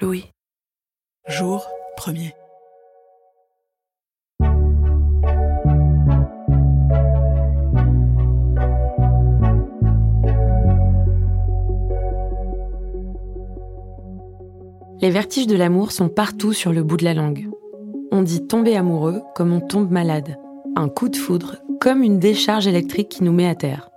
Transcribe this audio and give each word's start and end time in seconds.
Louis. 0.00 0.26
Jour 1.28 1.66
premier. 1.96 2.34
Les 15.00 15.10
vertiges 15.10 15.46
de 15.46 15.56
l'amour 15.56 15.92
sont 15.92 16.08
partout 16.08 16.52
sur 16.52 16.72
le 16.72 16.82
bout 16.82 16.96
de 16.96 17.04
la 17.04 17.14
langue. 17.14 17.48
On 18.12 18.22
dit 18.22 18.46
tomber 18.46 18.76
amoureux 18.76 19.22
comme 19.34 19.52
on 19.52 19.60
tombe 19.60 19.90
malade. 19.90 20.36
Un 20.74 20.88
coup 20.88 21.08
de 21.08 21.16
foudre 21.16 21.56
comme 21.80 22.02
une 22.02 22.18
décharge 22.18 22.66
électrique 22.66 23.08
qui 23.08 23.24
nous 23.24 23.32
met 23.32 23.48
à 23.48 23.54
terre. 23.54 23.90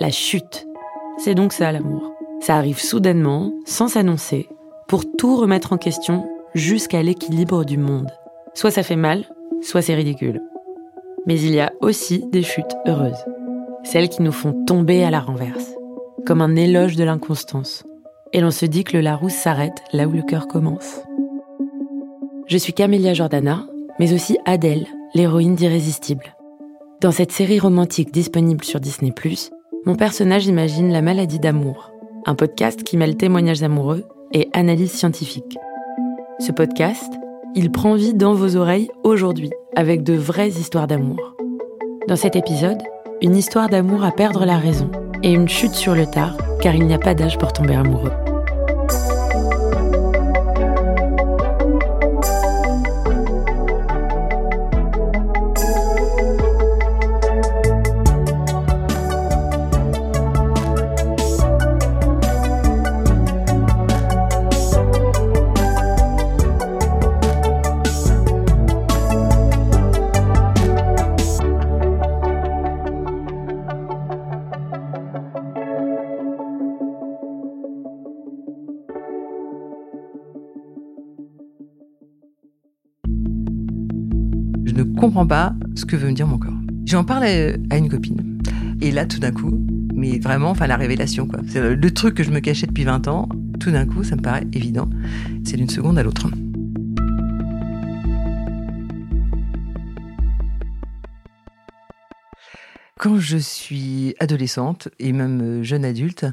La 0.00 0.10
chute. 0.10 0.66
C'est 1.18 1.34
donc 1.34 1.52
ça 1.52 1.72
l'amour. 1.72 2.12
Ça 2.40 2.56
arrive 2.56 2.80
soudainement, 2.80 3.52
sans 3.66 3.88
s'annoncer, 3.88 4.48
pour 4.88 5.04
tout 5.18 5.36
remettre 5.36 5.74
en 5.74 5.76
question 5.76 6.26
jusqu'à 6.54 7.02
l'équilibre 7.02 7.64
du 7.64 7.76
monde. 7.76 8.10
Soit 8.54 8.70
ça 8.70 8.82
fait 8.82 8.96
mal, 8.96 9.26
soit 9.60 9.82
c'est 9.82 9.94
ridicule. 9.94 10.42
Mais 11.26 11.38
il 11.38 11.54
y 11.54 11.60
a 11.60 11.72
aussi 11.82 12.24
des 12.32 12.42
chutes 12.42 12.74
heureuses. 12.86 13.22
Celles 13.84 14.08
qui 14.08 14.22
nous 14.22 14.32
font 14.32 14.64
tomber 14.64 15.04
à 15.04 15.10
la 15.10 15.20
renverse. 15.20 15.74
Comme 16.26 16.40
un 16.40 16.56
éloge 16.56 16.96
de 16.96 17.04
l'inconstance. 17.04 17.84
Et 18.32 18.40
l'on 18.40 18.50
se 18.50 18.64
dit 18.64 18.82
que 18.82 18.96
le 18.96 19.02
Larousse 19.02 19.34
s'arrête 19.34 19.82
là 19.92 20.08
où 20.08 20.12
le 20.12 20.22
cœur 20.22 20.48
commence. 20.48 21.02
Je 22.46 22.56
suis 22.56 22.72
Camélia 22.72 23.12
Jordana, 23.12 23.66
mais 24.00 24.14
aussi 24.14 24.38
Adèle, 24.46 24.86
l'héroïne 25.14 25.54
d'Irrésistible. 25.54 26.34
Dans 27.02 27.12
cette 27.12 27.32
série 27.32 27.60
romantique 27.60 28.10
disponible 28.10 28.64
sur 28.64 28.80
Disney+, 28.80 29.12
mon 29.84 29.96
personnage 29.96 30.46
imagine 30.46 30.90
la 30.90 31.02
maladie 31.02 31.38
d'amour, 31.38 31.92
un 32.24 32.34
podcast 32.34 32.82
qui 32.82 32.96
mêle 32.96 33.16
témoignages 33.16 33.62
amoureux 33.62 34.04
et 34.32 34.48
analyse 34.52 34.92
scientifique. 34.92 35.58
Ce 36.38 36.52
podcast, 36.52 37.12
il 37.54 37.70
prend 37.70 37.94
vie 37.94 38.14
dans 38.14 38.34
vos 38.34 38.56
oreilles 38.56 38.90
aujourd'hui, 39.02 39.50
avec 39.74 40.02
de 40.02 40.14
vraies 40.14 40.50
histoires 40.50 40.86
d'amour. 40.86 41.36
Dans 42.06 42.16
cet 42.16 42.36
épisode, 42.36 42.82
une 43.22 43.36
histoire 43.36 43.68
d'amour 43.68 44.04
à 44.04 44.12
perdre 44.12 44.44
la 44.44 44.58
raison 44.58 44.90
et 45.22 45.32
une 45.32 45.48
chute 45.48 45.74
sur 45.74 45.94
le 45.94 46.06
tard, 46.06 46.36
car 46.60 46.74
il 46.74 46.86
n'y 46.86 46.94
a 46.94 46.98
pas 46.98 47.14
d'âge 47.14 47.38
pour 47.38 47.52
tomber 47.52 47.74
amoureux. 47.74 48.12
Comprends 85.08 85.26
pas 85.26 85.54
ce 85.74 85.86
que 85.86 85.96
veut 85.96 86.08
me 86.08 86.12
dire 86.12 86.26
mon 86.26 86.36
corps. 86.36 86.52
J'en 86.84 87.02
parle 87.02 87.24
à 87.24 87.76
une 87.78 87.88
copine. 87.88 88.42
Et 88.82 88.90
là, 88.90 89.06
tout 89.06 89.18
d'un 89.18 89.32
coup, 89.32 89.58
mais 89.94 90.18
vraiment, 90.18 90.50
enfin, 90.50 90.66
la 90.66 90.76
révélation, 90.76 91.26
quoi. 91.26 91.40
C'est 91.48 91.74
le 91.74 91.90
truc 91.90 92.14
que 92.14 92.22
je 92.22 92.30
me 92.30 92.40
cachais 92.40 92.66
depuis 92.66 92.84
20 92.84 93.08
ans. 93.08 93.26
Tout 93.58 93.70
d'un 93.70 93.86
coup, 93.86 94.04
ça 94.04 94.16
me 94.16 94.20
paraît 94.20 94.46
évident. 94.52 94.90
C'est 95.44 95.56
d'une 95.56 95.70
seconde 95.70 95.98
à 95.98 96.02
l'autre. 96.02 96.28
Quand 102.98 103.18
je 103.18 103.38
suis 103.38 104.14
adolescente 104.20 104.90
et 104.98 105.12
même 105.12 105.62
jeune 105.62 105.86
adulte, 105.86 106.26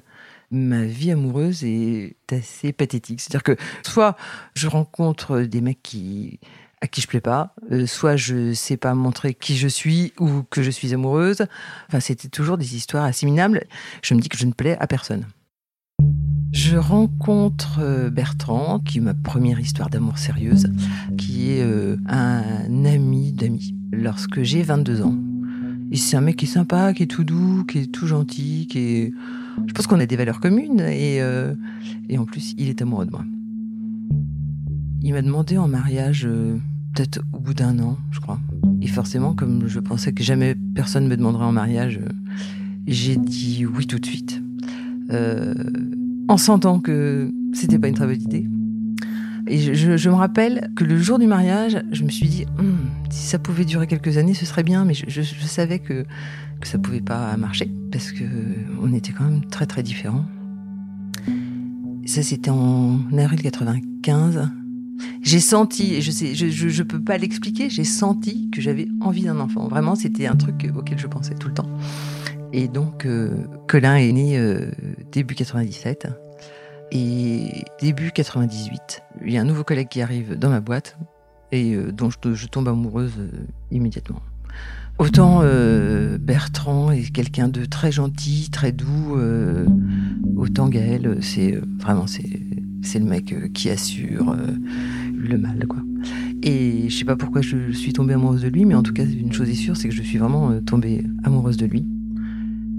ma 0.51 0.83
vie 0.83 1.11
amoureuse 1.11 1.63
est 1.63 2.17
assez 2.29 2.73
pathétique. 2.73 3.21
C'est-à-dire 3.21 3.43
que 3.43 3.55
soit 3.83 4.17
je 4.53 4.67
rencontre 4.67 5.39
des 5.43 5.61
mecs 5.61 5.81
qui 5.81 6.41
à 6.81 6.87
qui 6.87 7.01
je 7.01 7.07
plais 7.07 7.21
pas, 7.21 7.53
euh, 7.71 7.85
soit 7.85 8.15
je 8.15 8.53
sais 8.53 8.77
pas 8.77 8.93
montrer 8.93 9.33
qui 9.33 9.57
je 9.57 9.67
suis 9.67 10.13
ou 10.19 10.43
que 10.49 10.61
je 10.61 10.71
suis 10.71 10.93
amoureuse. 10.93 11.45
Enfin, 11.87 11.99
c'était 11.99 12.27
toujours 12.27 12.57
des 12.57 12.75
histoires 12.75 13.05
assez 13.05 13.25
minables. 13.25 13.63
Je 14.01 14.13
me 14.13 14.19
dis 14.19 14.29
que 14.29 14.37
je 14.37 14.45
ne 14.45 14.51
plais 14.51 14.77
à 14.79 14.87
personne. 14.87 15.25
Je 16.51 16.77
rencontre 16.77 17.79
euh, 17.79 18.09
Bertrand, 18.09 18.79
qui 18.79 18.99
est 18.99 19.01
ma 19.01 19.13
première 19.13 19.59
histoire 19.59 19.89
d'amour 19.89 20.17
sérieuse, 20.17 20.67
qui 21.17 21.51
est 21.51 21.63
euh, 21.63 21.97
un 22.07 22.85
ami 22.85 23.33
d'amis, 23.33 23.75
lorsque 23.91 24.41
j'ai 24.43 24.63
22 24.63 25.01
ans. 25.01 25.15
Et 25.91 25.97
c'est 25.97 26.17
un 26.17 26.21
mec 26.21 26.37
qui 26.37 26.45
est 26.45 26.49
sympa, 26.49 26.93
qui 26.93 27.03
est 27.03 27.07
tout 27.07 27.23
doux, 27.23 27.65
qui 27.65 27.79
est 27.79 27.91
tout 27.91 28.07
gentil, 28.07 28.67
qui 28.67 28.79
est... 28.79 29.13
Je 29.67 29.73
pense 29.73 29.87
qu'on 29.87 29.99
a 29.99 30.05
des 30.05 30.15
valeurs 30.15 30.39
communes 30.39 30.81
et, 30.81 31.21
et 32.09 32.17
en 32.17 32.25
plus, 32.25 32.53
il 32.57 32.67
est 32.67 32.81
amoureux 32.81 33.05
de 33.05 33.11
moi. 33.11 33.23
Il 35.05 35.13
m'a 35.13 35.21
demandé 35.21 35.55
en 35.59 35.67
mariage 35.67 36.27
peut-être 36.95 37.21
au 37.31 37.39
bout 37.39 37.53
d'un 37.53 37.77
an, 37.77 37.95
je 38.09 38.19
crois. 38.19 38.39
Et 38.81 38.87
forcément, 38.87 39.35
comme 39.35 39.67
je 39.67 39.79
pensais 39.79 40.13
que 40.13 40.23
jamais 40.23 40.55
personne 40.73 41.07
me 41.07 41.15
demanderait 41.15 41.45
en 41.45 41.51
mariage, 41.51 41.99
j'ai 42.87 43.15
dit 43.15 43.67
oui 43.67 43.85
tout 43.85 43.99
de 43.99 44.05
suite. 44.07 44.41
Euh, 45.11 45.53
en 46.27 46.37
sentant 46.37 46.79
que 46.79 47.31
c'était 47.53 47.77
pas 47.77 47.87
une 47.87 47.93
très 47.93 48.07
bonne 48.07 48.19
idée. 48.19 48.47
Et 49.45 49.75
je, 49.75 50.09
me 50.09 50.15
rappelle 50.15 50.71
que 50.75 50.83
le 50.83 50.97
jour 50.97 51.19
du 51.19 51.27
mariage, 51.27 51.77
je 51.91 52.03
me 52.03 52.09
suis 52.09 52.27
dit, 52.27 52.45
hm, 52.57 52.75
si 53.11 53.27
ça 53.27 53.37
pouvait 53.37 53.65
durer 53.65 53.85
quelques 53.85 54.17
années, 54.17 54.33
ce 54.33 54.47
serait 54.47 54.63
bien, 54.63 54.85
mais 54.85 54.95
je 54.95 55.21
savais 55.21 55.77
que, 55.77 56.03
que 56.59 56.67
ça 56.67 56.79
pouvait 56.79 56.99
pas 57.01 57.37
marcher, 57.37 57.71
parce 57.91 58.11
que 58.11 58.23
on 58.81 58.91
était 58.91 59.11
quand 59.11 59.25
même 59.25 59.45
très 59.45 59.67
très 59.67 59.83
différents. 59.83 60.25
Ça, 62.07 62.23
c'était 62.23 62.49
en 62.49 63.01
avril 63.15 63.43
95. 63.43 64.49
J'ai 65.21 65.39
senti, 65.39 66.01
je 66.01 66.11
sais, 66.11 66.35
je, 66.35 66.47
je, 66.47 66.69
je 66.69 66.83
peux 66.83 67.01
pas 67.01 67.17
l'expliquer, 67.17 67.69
j'ai 67.69 67.83
senti 67.83 68.49
que 68.51 68.61
j'avais 68.61 68.87
envie 69.01 69.23
d'un 69.23 69.39
enfant. 69.39 69.67
Vraiment, 69.67 69.95
c'était 69.95 70.27
un 70.27 70.35
truc 70.35 70.69
auquel 70.75 70.99
je 70.99 71.07
pensais 71.07 71.35
tout 71.35 71.47
le 71.47 71.53
temps. 71.53 71.69
Et 72.53 72.69
donc, 72.69 73.05
euh, 73.05 73.35
Colin 73.67 73.97
est 73.97 74.13
né 74.13 74.37
euh, 74.37 74.71
début 75.11 75.35
97. 75.35 76.07
Et 76.91 77.65
début 77.81 78.11
98, 78.11 79.01
il 79.25 79.33
y 79.33 79.37
a 79.37 79.41
un 79.41 79.43
nouveau 79.43 79.65
collègue 79.65 79.89
qui 79.89 80.01
arrive 80.01 80.37
dans 80.37 80.49
ma 80.49 80.61
boîte 80.61 80.97
et 81.51 81.73
euh, 81.73 81.91
dont 81.91 82.09
je, 82.09 82.33
je, 82.33 82.47
tombe 82.47 82.69
amoureuse 82.69 83.17
immédiatement. 83.71 84.21
Autant 84.99 85.41
Bertrand 86.21 86.91
est 86.91 87.11
quelqu'un 87.11 87.49
de 87.49 87.65
très 87.65 87.91
gentil, 87.91 88.49
très 88.49 88.71
doux, 88.71 89.17
autant 90.37 90.69
Gaël, 90.69 91.17
c'est 91.19 91.59
vraiment 91.79 92.07
c'est 92.85 92.99
le 92.99 93.05
mec 93.05 93.35
qui 93.53 93.69
assure 93.69 94.35
le 95.13 95.37
mal 95.37 95.65
quoi. 95.67 95.79
Et 96.43 96.89
je 96.89 96.95
sais 96.95 97.05
pas 97.05 97.15
pourquoi 97.15 97.41
je 97.41 97.71
suis 97.71 97.93
tombée 97.93 98.13
amoureuse 98.13 98.41
de 98.41 98.47
lui, 98.47 98.65
mais 98.65 98.75
en 98.75 98.83
tout 98.83 98.93
cas 98.93 99.03
une 99.03 99.33
chose 99.33 99.49
est 99.49 99.55
sûre, 99.55 99.75
c'est 99.75 99.89
que 99.89 99.95
je 99.95 100.03
suis 100.03 100.17
vraiment 100.17 100.59
tombée 100.61 101.03
amoureuse 101.23 101.57
de 101.57 101.65
lui. 101.65 101.85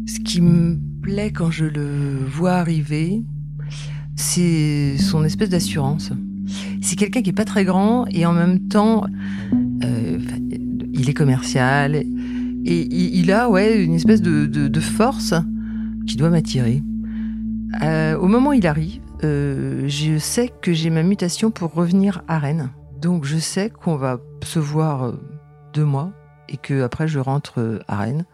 Ce 0.07 0.21
qui 0.21 0.41
me 0.41 0.79
plaît 1.03 1.33
quand 1.33 1.51
je 1.51 1.65
le 1.65 2.25
vois 2.29 2.53
arriver, 2.53 3.25
c'est 4.15 4.97
son 4.99 5.25
espèce 5.25 5.51
d'assurance. 5.51 6.13
C'est 6.81 6.97
quelqu'un 6.97 7.23
qui 7.23 7.31
est 7.31 7.35
pas 7.35 7.45
très 7.45 7.65
grand 7.65 8.07
et 8.09 8.25
en 8.25 8.33
même 8.33 8.69
temps, 8.69 9.07
euh, 9.85 10.19
il 10.93 11.11
est 11.11 11.15
commercial 11.15 11.97
et 11.97 12.07
il, 13.19 13.31
a 13.33 13.49
ouais 13.49 13.83
une 13.83 13.95
espèce 13.95 14.23
de, 14.23 14.81
force 14.81 15.35
qui 16.07 16.17
doit 16.17 16.31
m'attirer. 16.31 16.83
Euh, 17.83 18.17
au 18.17 18.29
moment 18.29 18.51
où 18.51 18.53
il 18.55 18.67
arrive, 18.67 19.01
euh, 19.25 19.85
je 19.89 20.19
sais 20.19 20.53
que 20.61 20.73
j'ai 20.73 20.91
ma 20.91 21.03
mutation 21.03 21.51
pour 21.51 21.73
revenir 21.73 22.23
à 22.29 22.39
Rennes. 22.39 22.71
Donc 23.01 23.25
je 23.25 23.39
sais 23.39 23.71
qu'on 23.71 23.97
va 23.97 24.21
se 24.43 24.59
voir 24.59 25.15
deux 25.73 25.85
mois 25.85 26.13
et 26.49 26.57
que 26.57 26.83
après 26.83 27.09
je 27.09 27.19
rentre 27.19 27.83
à 27.89 27.97
Rennes 27.97 28.25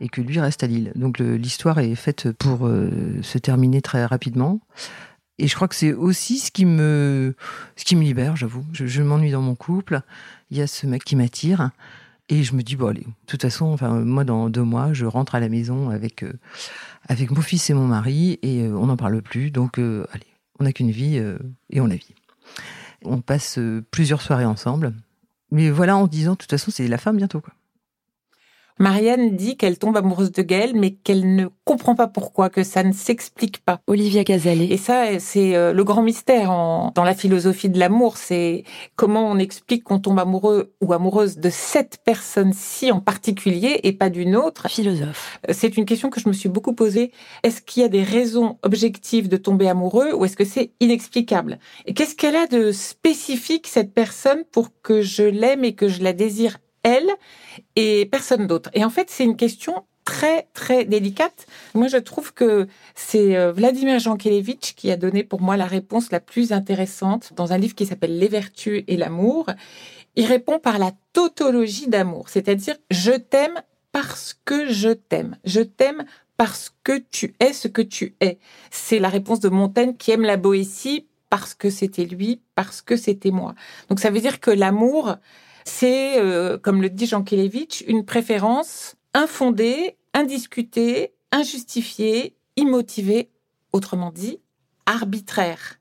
et 0.00 0.08
que 0.08 0.20
lui 0.20 0.40
reste 0.40 0.62
à 0.62 0.66
Lille. 0.66 0.92
Donc 0.94 1.18
l'histoire 1.18 1.78
est 1.78 1.94
faite 1.94 2.32
pour 2.32 2.68
se 3.22 3.38
terminer 3.38 3.82
très 3.82 4.04
rapidement. 4.04 4.60
Et 5.40 5.48
je 5.48 5.54
crois 5.54 5.68
que 5.68 5.74
c'est 5.74 5.94
aussi 5.94 6.38
ce 6.38 6.50
qui 6.50 6.66
me, 6.66 7.34
ce 7.74 7.84
qui 7.86 7.96
me 7.96 8.02
libère, 8.02 8.36
j'avoue. 8.36 8.62
Je, 8.72 9.02
m'ennuie 9.02 9.30
dans 9.30 9.40
mon 9.40 9.54
couple. 9.54 10.02
Il 10.50 10.58
y 10.58 10.60
a 10.60 10.66
ce 10.66 10.86
mec 10.86 11.02
qui 11.02 11.16
m'attire. 11.16 11.70
Et 12.28 12.42
je 12.42 12.54
me 12.54 12.62
dis, 12.62 12.76
bon, 12.76 12.88
allez, 12.88 13.00
de 13.00 13.26
toute 13.26 13.40
façon, 13.40 13.64
enfin, 13.66 13.88
moi, 14.00 14.24
dans 14.24 14.50
deux 14.50 14.62
mois, 14.62 14.92
je 14.92 15.06
rentre 15.06 15.34
à 15.34 15.40
la 15.40 15.48
maison 15.48 15.88
avec, 15.88 16.22
euh, 16.24 16.34
avec 17.08 17.30
mon 17.30 17.40
fils 17.40 17.70
et 17.70 17.74
mon 17.74 17.86
mari 17.86 18.38
et 18.42 18.64
euh, 18.64 18.76
on 18.76 18.86
n'en 18.86 18.98
parle 18.98 19.22
plus. 19.22 19.50
Donc, 19.50 19.78
euh, 19.78 20.04
allez, 20.12 20.26
on 20.60 20.64
n'a 20.64 20.72
qu'une 20.72 20.90
vie 20.90 21.16
et 21.70 21.80
on 21.80 21.86
la 21.86 21.96
vit. 21.96 22.14
On 23.04 23.20
passe 23.20 23.58
plusieurs 23.90 24.22
soirées 24.22 24.44
ensemble. 24.44 24.94
Mais 25.50 25.70
voilà, 25.70 25.96
en 25.96 26.06
disant, 26.06 26.32
de 26.32 26.36
toute 26.36 26.50
façon, 26.50 26.70
c'est 26.70 26.86
la 26.86 26.98
fin 26.98 27.12
bientôt, 27.12 27.40
quoi. 27.40 27.54
Marianne 28.80 29.36
dit 29.36 29.58
qu'elle 29.58 29.78
tombe 29.78 29.98
amoureuse 29.98 30.32
de 30.32 30.40
Gaël, 30.40 30.72
mais 30.74 30.92
qu'elle 30.92 31.34
ne 31.34 31.48
comprend 31.66 31.94
pas 31.94 32.06
pourquoi, 32.06 32.48
que 32.48 32.64
ça 32.64 32.82
ne 32.82 32.92
s'explique 32.92 33.62
pas. 33.62 33.80
Olivia 33.86 34.24
Cazalet. 34.24 34.68
Et 34.70 34.78
ça, 34.78 35.18
c'est 35.18 35.54
euh, 35.54 35.74
le 35.74 35.84
grand 35.84 36.00
mystère 36.02 36.48
dans 36.94 37.04
la 37.04 37.14
philosophie 37.14 37.68
de 37.68 37.78
l'amour. 37.78 38.16
C'est 38.16 38.64
comment 38.96 39.30
on 39.30 39.36
explique 39.36 39.84
qu'on 39.84 39.98
tombe 39.98 40.18
amoureux 40.18 40.72
ou 40.80 40.94
amoureuse 40.94 41.36
de 41.36 41.50
cette 41.50 41.98
personne-ci 42.06 42.90
en 42.90 43.00
particulier 43.00 43.80
et 43.82 43.92
pas 43.92 44.08
d'une 44.08 44.34
autre. 44.34 44.66
Philosophe. 44.70 45.40
Euh, 45.50 45.52
c'est 45.54 45.76
une 45.76 45.84
question 45.84 46.08
que 46.08 46.18
je 46.18 46.28
me 46.28 46.32
suis 46.32 46.48
beaucoup 46.48 46.72
posée. 46.72 47.12
Est-ce 47.42 47.60
qu'il 47.60 47.82
y 47.82 47.84
a 47.84 47.88
des 47.88 48.02
raisons 48.02 48.56
objectives 48.62 49.28
de 49.28 49.36
tomber 49.36 49.68
amoureux 49.68 50.14
ou 50.14 50.24
est-ce 50.24 50.38
que 50.38 50.46
c'est 50.46 50.72
inexplicable? 50.80 51.58
Et 51.84 51.92
qu'est-ce 51.92 52.16
qu'elle 52.16 52.36
a 52.36 52.46
de 52.46 52.72
spécifique, 52.72 53.66
cette 53.66 53.92
personne, 53.92 54.44
pour 54.50 54.70
que 54.82 55.02
je 55.02 55.24
l'aime 55.24 55.64
et 55.64 55.74
que 55.74 55.88
je 55.88 56.02
la 56.02 56.14
désire 56.14 56.56
elle 56.82 57.08
et 57.76 58.06
personne 58.06 58.46
d'autre. 58.46 58.70
Et 58.74 58.84
en 58.84 58.90
fait, 58.90 59.10
c'est 59.10 59.24
une 59.24 59.36
question 59.36 59.84
très 60.04 60.48
très 60.54 60.84
délicate. 60.84 61.46
Moi, 61.74 61.88
je 61.88 61.96
trouve 61.96 62.32
que 62.32 62.66
c'est 62.94 63.36
euh, 63.36 63.52
Vladimir 63.52 63.98
Jankélévitch 63.98 64.74
qui 64.74 64.90
a 64.90 64.96
donné 64.96 65.24
pour 65.24 65.40
moi 65.40 65.56
la 65.56 65.66
réponse 65.66 66.10
la 66.10 66.20
plus 66.20 66.52
intéressante 66.52 67.32
dans 67.36 67.52
un 67.52 67.58
livre 67.58 67.74
qui 67.74 67.86
s'appelle 67.86 68.18
Les 68.18 68.28
vertus 68.28 68.82
et 68.88 68.96
l'amour. 68.96 69.46
Il 70.16 70.26
répond 70.26 70.58
par 70.58 70.78
la 70.78 70.92
tautologie 71.12 71.88
d'amour, 71.88 72.28
c'est-à-dire 72.28 72.76
je 72.90 73.12
t'aime 73.12 73.62
parce 73.92 74.36
que 74.44 74.68
je 74.68 74.90
t'aime. 74.90 75.36
Je 75.44 75.60
t'aime 75.60 76.04
parce 76.36 76.74
que 76.84 76.98
tu 77.10 77.34
es 77.38 77.52
ce 77.52 77.68
que 77.68 77.82
tu 77.82 78.16
es. 78.20 78.38
C'est 78.70 78.98
la 78.98 79.08
réponse 79.08 79.40
de 79.40 79.48
Montaigne 79.48 79.94
qui 79.96 80.10
aime 80.10 80.22
la 80.22 80.36
Boétie 80.36 81.06
parce 81.28 81.54
que 81.54 81.70
c'était 81.70 82.04
lui, 82.06 82.40
parce 82.54 82.82
que 82.82 82.96
c'était 82.96 83.30
moi. 83.30 83.54
Donc 83.88 84.00
ça 84.00 84.10
veut 84.10 84.20
dire 84.20 84.40
que 84.40 84.50
l'amour, 84.50 85.16
c'est, 85.64 86.18
euh, 86.18 86.58
comme 86.58 86.82
le 86.82 86.90
dit 86.90 87.06
Jean 87.06 87.22
Kelevitch, 87.22 87.82
une 87.86 88.04
préférence 88.04 88.96
infondée, 89.14 89.96
indiscutée, 90.14 91.14
injustifiée, 91.32 92.36
immotivée, 92.56 93.30
autrement 93.72 94.10
dit, 94.10 94.40
arbitraire. 94.86 95.78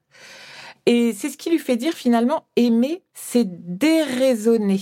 Et 0.85 1.13
c'est 1.13 1.29
ce 1.29 1.37
qui 1.37 1.49
lui 1.49 1.59
fait 1.59 1.77
dire 1.77 1.93
finalement, 1.93 2.45
aimer, 2.55 3.03
c'est 3.13 3.45
déraisonner. 3.77 4.81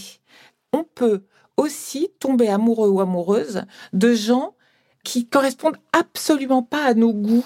On 0.74 0.84
peut 0.84 1.24
aussi 1.58 2.10
tomber 2.20 2.50
amoureux 2.50 2.90
ou 2.90 3.02
amoureuse 3.02 3.64
de 3.94 4.14
gens 4.14 4.56
qui 5.04 5.28
correspondent 5.28 5.78
absolument 5.94 6.64
pas 6.64 6.84
à 6.84 6.94
nos 6.94 7.14
goûts, 7.14 7.46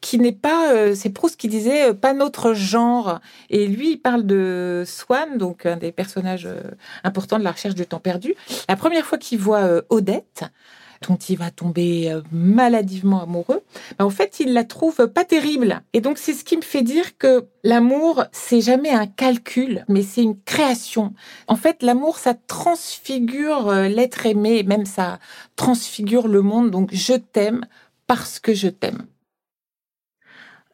qui 0.00 0.18
n'est 0.18 0.32
pas, 0.32 0.72
euh, 0.72 0.94
c'est 0.94 1.10
Proust 1.10 1.36
qui 1.36 1.48
disait 1.48 1.90
euh, 1.90 1.94
pas 1.94 2.12
notre 2.12 2.54
genre. 2.54 3.20
Et 3.50 3.66
lui, 3.66 3.92
il 3.92 3.96
parle 3.98 4.26
de 4.26 4.84
Swann, 4.86 5.38
donc 5.38 5.66
un 5.66 5.76
des 5.76 5.92
personnages 5.92 6.46
euh, 6.46 6.62
importants 7.04 7.38
de 7.38 7.44
la 7.44 7.52
recherche 7.52 7.74
du 7.74 7.86
temps 7.86 8.00
perdu. 8.00 8.34
La 8.68 8.76
première 8.76 9.04
fois 9.04 9.18
qu'il 9.18 9.38
voit 9.38 9.82
Odette, 9.88 10.44
dont 11.08 11.16
il 11.16 11.38
va 11.38 11.50
tomber 11.50 12.12
maladivement 12.32 13.22
amoureux, 13.22 13.62
ben, 13.98 14.04
en 14.04 14.10
fait, 14.10 14.40
il 14.40 14.52
la 14.52 14.64
trouve 14.64 15.06
pas 15.08 15.24
terrible. 15.24 15.80
Et 15.92 16.00
donc, 16.00 16.18
c'est 16.18 16.32
ce 16.32 16.44
qui 16.44 16.56
me 16.56 16.62
fait 16.62 16.82
dire 16.82 17.16
que 17.18 17.46
l'amour, 17.62 18.24
c'est 18.32 18.60
jamais 18.60 18.90
un 18.90 19.06
calcul, 19.06 19.84
mais 19.88 20.02
c'est 20.02 20.22
une 20.22 20.40
création. 20.42 21.14
En 21.46 21.56
fait, 21.56 21.82
l'amour, 21.82 22.18
ça 22.18 22.34
transfigure 22.34 23.72
l'être 23.72 24.26
aimé, 24.26 24.64
même 24.64 24.86
ça 24.86 25.18
transfigure 25.56 26.26
le 26.26 26.42
monde. 26.42 26.70
Donc, 26.70 26.90
je 26.92 27.14
t'aime 27.14 27.64
parce 28.06 28.40
que 28.40 28.54
je 28.54 28.68
t'aime 28.68 29.06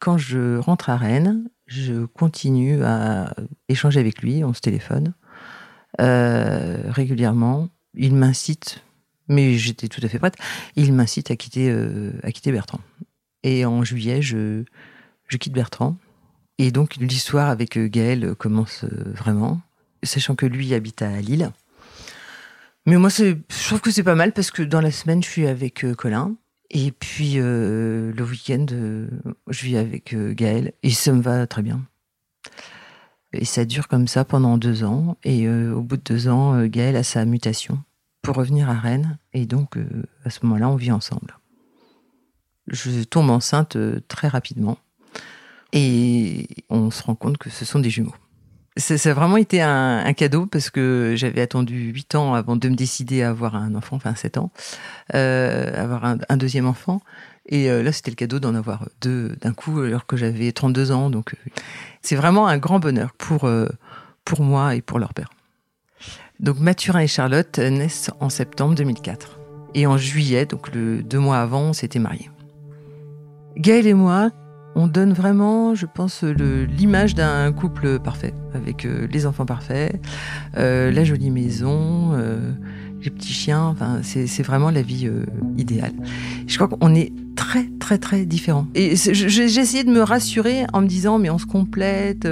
quand 0.00 0.18
je 0.18 0.58
rentre 0.58 0.90
à 0.90 0.96
Rennes, 0.96 1.48
je 1.66 2.04
continue 2.06 2.82
à 2.84 3.34
échanger 3.68 4.00
avec 4.00 4.22
lui, 4.22 4.44
on 4.44 4.52
se 4.52 4.60
téléphone 4.60 5.14
euh, 6.00 6.82
régulièrement. 6.90 7.68
Il 7.94 8.14
m'incite, 8.14 8.82
mais 9.28 9.54
j'étais 9.54 9.88
tout 9.88 10.00
à 10.02 10.08
fait 10.08 10.18
prête, 10.18 10.36
il 10.76 10.92
m'incite 10.92 11.30
à 11.30 11.36
quitter, 11.36 11.70
euh, 11.70 12.12
à 12.22 12.32
quitter 12.32 12.52
Bertrand. 12.52 12.80
Et 13.44 13.64
en 13.64 13.84
juillet, 13.84 14.20
je, 14.20 14.64
je 15.28 15.36
quitte 15.36 15.52
Bertrand. 15.52 15.96
Et 16.58 16.70
donc 16.70 16.96
l'histoire 16.96 17.48
avec 17.50 17.76
euh, 17.78 17.88
Gaël 17.88 18.34
commence 18.34 18.84
vraiment, 18.84 19.60
sachant 20.02 20.34
que 20.34 20.46
lui 20.46 20.74
habite 20.74 21.02
à 21.02 21.20
Lille. 21.20 21.50
Mais 22.86 22.96
moi, 22.96 23.08
je 23.08 23.36
trouve 23.66 23.80
que 23.80 23.90
c'est 23.90 24.02
pas 24.02 24.14
mal 24.14 24.32
parce 24.32 24.50
que 24.50 24.62
dans 24.62 24.82
la 24.82 24.90
semaine, 24.90 25.22
je 25.22 25.28
suis 25.28 25.46
avec 25.46 25.86
Colin. 25.96 26.36
Et 26.76 26.90
puis 26.90 27.34
euh, 27.36 28.12
le 28.12 28.24
week-end, 28.24 28.66
euh, 28.72 29.08
je 29.48 29.64
vis 29.64 29.76
avec 29.76 30.12
euh, 30.12 30.34
Gaël 30.34 30.72
et 30.82 30.90
ça 30.90 31.12
me 31.12 31.22
va 31.22 31.46
très 31.46 31.62
bien. 31.62 31.86
Et 33.32 33.44
ça 33.44 33.64
dure 33.64 33.86
comme 33.86 34.08
ça 34.08 34.24
pendant 34.24 34.58
deux 34.58 34.82
ans. 34.82 35.16
Et 35.22 35.48
au 35.48 35.82
bout 35.82 35.96
de 35.96 36.02
deux 36.02 36.28
ans, 36.28 36.66
Gaël 36.66 36.94
a 36.94 37.02
sa 37.02 37.24
mutation 37.24 37.82
pour 38.22 38.36
revenir 38.36 38.68
à 38.70 38.74
Rennes. 38.74 39.18
Et 39.32 39.44
donc 39.44 39.76
à 40.24 40.30
ce 40.30 40.38
moment-là, 40.44 40.68
on 40.68 40.76
vit 40.76 40.92
ensemble. 40.92 41.36
Je 42.68 43.02
tombe 43.02 43.30
enceinte 43.30 43.76
très 44.06 44.28
rapidement. 44.28 44.78
Et 45.72 46.46
on 46.70 46.92
se 46.92 47.02
rend 47.02 47.16
compte 47.16 47.38
que 47.38 47.50
ce 47.50 47.64
sont 47.64 47.80
des 47.80 47.90
jumeaux. 47.90 48.14
Ça, 48.76 48.94
a 48.94 49.14
vraiment 49.14 49.36
été 49.36 49.62
un, 49.62 50.12
cadeau 50.14 50.46
parce 50.46 50.68
que 50.68 51.14
j'avais 51.16 51.40
attendu 51.40 51.92
8 51.92 52.16
ans 52.16 52.34
avant 52.34 52.56
de 52.56 52.68
me 52.68 52.74
décider 52.74 53.22
à 53.22 53.30
avoir 53.30 53.54
un 53.54 53.76
enfant, 53.76 53.94
enfin 53.94 54.16
7 54.16 54.36
ans, 54.36 54.50
euh, 55.14 55.80
avoir 55.80 56.04
un, 56.04 56.36
deuxième 56.36 56.66
enfant. 56.66 57.00
Et 57.46 57.70
euh, 57.70 57.84
là, 57.84 57.92
c'était 57.92 58.10
le 58.10 58.16
cadeau 58.16 58.40
d'en 58.40 58.54
avoir 58.56 58.88
deux 59.00 59.36
d'un 59.42 59.52
coup, 59.52 59.80
alors 59.80 60.06
que 60.06 60.16
j'avais 60.16 60.50
32 60.50 60.90
ans. 60.90 61.08
Donc, 61.08 61.34
euh, 61.34 61.50
c'est 62.02 62.16
vraiment 62.16 62.48
un 62.48 62.58
grand 62.58 62.80
bonheur 62.80 63.12
pour, 63.12 63.48
pour 64.24 64.40
moi 64.40 64.74
et 64.74 64.82
pour 64.82 64.98
leur 64.98 65.14
père. 65.14 65.30
Donc, 66.40 66.58
Mathurin 66.58 67.00
et 67.00 67.06
Charlotte 67.06 67.58
naissent 67.58 68.10
en 68.18 68.28
septembre 68.28 68.74
2004. 68.74 69.38
Et 69.74 69.86
en 69.86 69.98
juillet, 69.98 70.46
donc 70.46 70.74
le 70.74 71.02
deux 71.02 71.20
mois 71.20 71.38
avant, 71.38 71.60
on 71.60 71.72
s'était 71.72 72.00
mariés. 72.00 72.30
Gaël 73.56 73.86
et 73.86 73.94
moi, 73.94 74.30
on 74.74 74.86
donne 74.86 75.12
vraiment, 75.12 75.74
je 75.74 75.86
pense, 75.86 76.22
l'image 76.22 77.14
d'un 77.14 77.52
couple 77.52 77.98
parfait, 77.98 78.34
avec 78.54 78.84
euh, 78.84 79.06
les 79.10 79.26
enfants 79.26 79.46
parfaits, 79.46 80.00
euh, 80.56 80.90
la 80.90 81.04
jolie 81.04 81.30
maison, 81.30 82.12
euh, 82.14 82.52
les 83.02 83.10
petits 83.10 83.32
chiens. 83.32 83.64
Enfin, 83.64 84.00
c'est 84.02 84.42
vraiment 84.42 84.70
la 84.70 84.82
vie 84.82 85.10
idéale. 85.56 85.92
Je 86.46 86.56
crois 86.56 86.68
qu'on 86.68 86.94
est 86.94 87.12
très, 87.36 87.68
très, 87.78 87.98
très 87.98 88.24
différents. 88.24 88.66
Et 88.74 88.96
j'ai 88.96 89.60
essayé 89.60 89.84
de 89.84 89.90
me 89.90 90.00
rassurer 90.00 90.64
en 90.72 90.80
me 90.80 90.86
disant, 90.86 91.18
mais 91.18 91.28
on 91.28 91.38
se 91.38 91.44
complète, 91.44 92.26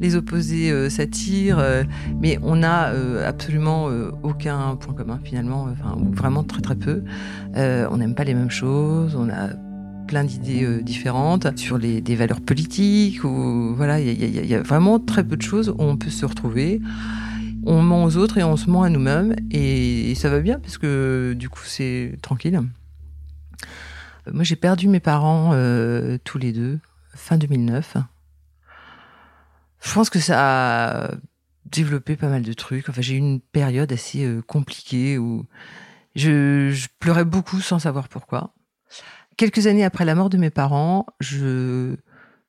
les 0.00 0.14
opposés 0.14 0.88
s'attirent, 0.90 1.60
mais 2.20 2.38
on 2.42 2.56
n'a 2.56 2.92
absolument 3.26 3.88
aucun 4.22 4.76
point 4.76 4.94
commun 4.94 5.18
finalement, 5.24 5.66
enfin, 5.72 5.96
vraiment 6.12 6.44
très, 6.44 6.62
très 6.62 6.76
peu. 6.76 7.02
on 7.56 7.96
n'aime 7.96 8.14
pas 8.14 8.24
les 8.24 8.34
mêmes 8.34 8.50
choses, 8.50 9.16
plein 10.06 10.24
d'idées 10.24 10.64
euh, 10.64 10.82
différentes 10.82 11.58
sur 11.58 11.78
les, 11.78 12.00
des 12.00 12.16
valeurs 12.16 12.40
politiques. 12.40 13.24
Ou, 13.24 13.74
voilà, 13.76 14.00
il 14.00 14.46
y, 14.46 14.54
a 14.54 14.62
vraiment 14.62 14.98
très 14.98 15.24
peu 15.24 15.36
de 15.36 15.42
choses 15.42 15.70
où 15.70 15.76
on 15.78 15.96
peut 15.96 16.10
se 16.10 16.24
retrouver. 16.24 16.80
On 17.64 17.82
ment 17.82 18.04
aux 18.04 18.16
autres 18.16 18.38
et 18.38 18.44
on 18.44 18.56
se 18.56 18.70
ment 18.70 18.82
à 18.82 18.88
nous-mêmes. 18.88 19.34
Et, 19.50 20.14
ça 20.14 20.30
va 20.30 20.40
bien 20.40 20.58
parce 20.58 20.78
que 20.78 21.34
du 21.36 21.48
coup, 21.48 21.64
c'est 21.64 22.16
tranquille. 22.22 22.60
Moi, 24.32 24.44
j'ai 24.44 24.56
perdu 24.56 24.88
mes 24.88 25.00
parents 25.00 25.50
euh, 25.52 26.18
tous 26.24 26.38
les 26.38 26.52
deux, 26.52 26.78
fin 27.14 27.36
2009. 27.36 27.96
Je 29.82 29.94
pense 29.94 30.10
que 30.10 30.18
ça 30.18 31.04
a 31.04 31.10
développé 31.70 32.16
pas 32.16 32.28
mal 32.28 32.42
de 32.42 32.52
trucs. 32.52 32.88
Enfin, 32.88 33.02
j'ai 33.02 33.14
eu 33.14 33.18
une 33.18 33.40
période 33.40 33.92
assez 33.92 34.24
euh, 34.24 34.42
compliquée 34.42 35.18
où 35.18 35.46
je, 36.14 36.70
je, 36.70 36.88
pleurais 36.98 37.24
beaucoup 37.24 37.60
sans 37.60 37.78
savoir 37.78 38.08
pourquoi 38.08 38.55
quelques 39.36 39.66
années 39.66 39.84
après 39.84 40.04
la 40.04 40.14
mort 40.14 40.30
de 40.30 40.36
mes 40.36 40.50
parents, 40.50 41.06
je 41.20 41.96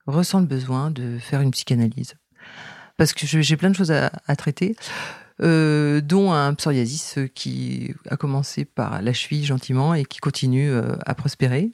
ressens 0.06 0.40
le 0.40 0.46
besoin 0.46 0.92
de 0.92 1.18
faire 1.20 1.42
une 1.42 1.52
psychanalyse. 1.52 2.16
Parce 2.98 3.14
que 3.14 3.26
j'ai 3.28 3.58
plein 3.58 3.70
de 3.70 3.76
choses 3.76 3.92
à, 3.92 4.36
traiter, 4.36 4.76
euh, 5.44 6.02
dont 6.02 6.32
un 6.32 6.56
psoriasis 6.56 7.20
qui 7.36 7.94
a 8.10 8.18
commencé 8.18 8.66
par 8.66 9.02
la 9.02 9.14
cheville 9.14 9.46
gentiment 9.46 9.94
et 9.94 10.04
qui 10.04 10.18
continue 10.18 10.72
euh, 10.72 10.96
à 11.06 11.14
prospérer. 11.14 11.74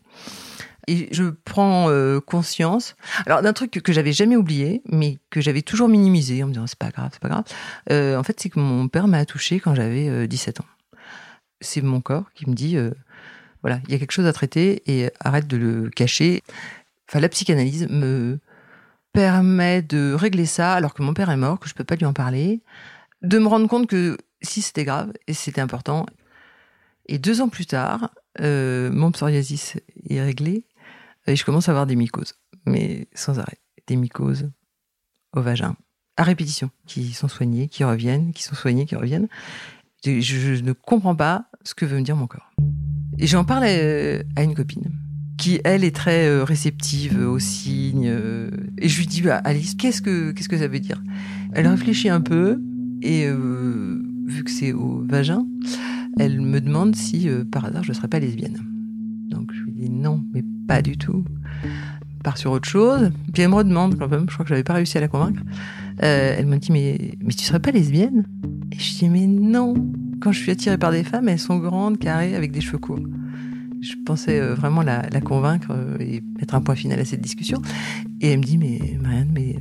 Et 0.88 1.08
je 1.14 1.24
prends 1.24 1.90
euh, 1.90 2.20
conscience, 2.20 2.98
alors 3.26 3.42
d'un 3.42 3.54
truc 3.54 3.72
que, 3.72 3.94
j'avais 3.94 4.12
jamais 4.12 4.36
oublié, 4.36 4.82
mais 4.92 5.18
que 5.30 5.40
j'avais 5.40 5.62
toujours 5.62 5.88
minimisé 5.88 6.44
en 6.44 6.48
me 6.48 6.52
disant 6.52 6.68
c'est 6.68 6.78
pas 6.78 6.90
grave, 6.90 7.12
c'est 7.14 7.22
pas 7.22 7.30
grave. 7.30 7.46
en 8.20 8.24
fait, 8.24 8.38
c'est 8.42 8.50
que 8.50 8.60
mon 8.60 8.90
père 8.90 9.08
m'a 9.08 9.26
touché 9.26 9.62
quand 9.62 9.76
j'avais 9.76 10.28
17 10.28 10.60
ans. 10.60 10.66
C'est 11.62 11.82
mon 11.82 12.02
corps 12.02 12.34
qui 12.34 12.50
me 12.50 12.54
dit 12.54 12.76
voilà, 13.64 13.80
il 13.88 13.92
y 13.92 13.96
a 13.96 14.00
quelque 14.00 14.12
chose 14.12 14.28
à 14.28 14.34
traiter 14.34 14.84
et 14.86 15.10
arrête 15.20 15.48
de 15.48 15.58
le 15.58 15.90
cacher. 15.90 16.44
Enfin, 17.10 17.20
la 17.20 17.30
psychanalyse 17.30 17.88
me 17.90 18.40
permet 19.14 19.82
de 19.82 20.14
régler 20.14 20.46
ça 20.46 20.74
alors 20.74 20.94
que 20.94 21.02
mon 21.02 21.14
père 21.14 21.30
est 21.30 21.38
mort, 21.38 21.60
que 21.60 21.70
je 21.70 21.74
peux 21.74 21.84
pas 21.86 21.96
lui 21.96 22.06
en 22.06 22.14
parler, 22.14 22.62
de 23.22 23.40
me 23.40 23.48
rendre 23.48 23.68
compte 23.68 23.88
que 23.88 24.18
si 24.42 24.62
c'était 24.62 24.84
grave 24.84 25.14
et 25.28 25.34
c'était 25.34 25.62
important. 25.62 26.06
Et 27.06 27.18
deux 27.20 27.42
ans 27.42 27.50
plus 27.50 27.66
tard, 27.66 28.12
euh, 28.42 28.92
mon 28.92 29.12
psoriasis 29.12 29.78
est 30.10 30.22
réglé 30.22 30.66
et 31.26 31.36
je 31.36 31.46
commence 31.46 31.70
à 31.70 31.72
avoir 31.72 31.86
des 31.86 31.96
mycoses, 31.96 32.36
mais 32.66 33.08
sans 33.14 33.40
arrêt. 33.40 33.60
Des 33.88 33.96
mycoses 33.96 34.50
au 35.34 35.42
vagin, 35.42 35.76
à 36.18 36.24
répétition, 36.24 36.70
qui 36.86 37.14
sont 37.14 37.28
soignées, 37.28 37.68
qui 37.68 37.84
reviennent, 37.84 38.34
qui 38.34 38.44
sont 38.44 38.56
soignées, 38.56 38.86
qui 38.86 38.96
reviennent. 38.96 39.28
je 40.06 40.62
ne 40.62 40.74
comprends 40.74 41.16
pas 41.16 41.46
ce 41.64 41.74
que 41.74 41.86
veut 41.86 41.98
me 41.98 42.04
dire 42.04 42.16
mon 42.16 42.28
corps. 42.28 42.52
Et 43.20 43.28
j'en 43.28 43.44
parle 43.44 43.64
à 43.64 44.44
une 44.44 44.56
copine 44.56 44.92
qui, 45.38 45.60
elle, 45.64 45.84
est 45.84 45.96
très 45.96 46.28
euh, 46.28 46.44
réceptive 46.44 47.20
aux 47.20 47.40
signes. 47.40 48.08
Euh, 48.08 48.50
et 48.78 48.88
je 48.88 49.00
lui 49.00 49.08
dis, 49.08 49.22
bah, 49.22 49.42
Alice, 49.44 49.76
qu'est-ce 49.76 50.02
que, 50.02 50.32
qu'est-ce 50.32 50.50
que 50.50 50.58
ça 50.58 50.68
veut 50.68 50.80
dire? 50.80 51.02
Elle 51.54 51.68
réfléchit 51.68 52.10
un 52.10 52.22
peu 52.22 52.62
et, 53.02 53.26
euh, 53.26 54.02
vu 54.26 54.44
que 54.44 54.52
c'est 54.52 54.72
au 54.72 55.04
vagin, 55.06 55.46
elle 56.18 56.40
me 56.40 56.62
demande 56.62 56.96
si, 56.96 57.28
par 57.52 57.66
hasard, 57.66 57.84
je 57.84 57.90
ne 57.90 57.94
serais 57.94 58.08
pas 58.08 58.20
lesbienne. 58.20 58.58
Donc 59.30 59.52
je 59.54 59.64
lui 59.64 59.74
dis 59.74 59.90
non, 59.90 60.24
mais 60.34 60.44
pas 60.68 60.82
du 60.82 60.98
tout. 60.98 61.26
Part 62.24 62.38
sur 62.38 62.52
autre 62.52 62.70
chose. 62.70 63.12
Puis 63.34 63.44
elle 63.44 63.50
me 63.50 63.56
redemande 63.56 63.98
quand 63.98 64.08
même, 64.08 64.28
je 64.30 64.34
crois 64.34 64.46
que 64.46 64.50
j'avais 64.50 64.64
pas 64.64 64.76
réussi 64.76 64.98
à 64.98 65.02
la 65.02 65.10
convaincre. 65.10 65.42
elle 65.98 66.46
me 66.46 66.58
dit, 66.58 66.72
mais, 66.72 67.18
mais 67.22 67.34
tu 67.34 67.44
serais 67.44 67.60
pas 67.60 67.72
lesbienne? 67.72 68.26
Et 68.72 68.80
je 68.80 68.98
dis, 68.98 69.10
mais 69.10 69.28
non, 69.28 69.74
quand 70.24 70.32
je 70.32 70.40
suis 70.40 70.52
attirée 70.52 70.78
par 70.78 70.92
des 70.92 71.04
femmes, 71.04 71.28
elles 71.28 71.38
sont 71.38 71.58
grandes, 71.58 72.00
carrées, 72.00 72.34
avec 72.34 72.54
des 72.54 72.62
cheveux 72.62 72.78
courts. 72.78 73.02
Je 73.82 73.96
pensais 74.06 74.40
euh, 74.40 74.56
vraiment 74.56 74.82
la, 74.82 75.02
convaincre 75.20 75.68
euh, 75.72 75.98
et 76.00 76.24
mettre 76.40 76.56
un 76.56 76.62
point 76.62 76.76
final 76.76 76.98
à 76.98 77.04
cette 77.04 77.20
discussion. 77.20 77.62
Et 78.22 78.32
elle 78.32 78.40
me 78.40 78.44
dit, 78.44 78.58
mais 78.58 78.98
Marianne, 79.02 79.32
mais 79.34 79.58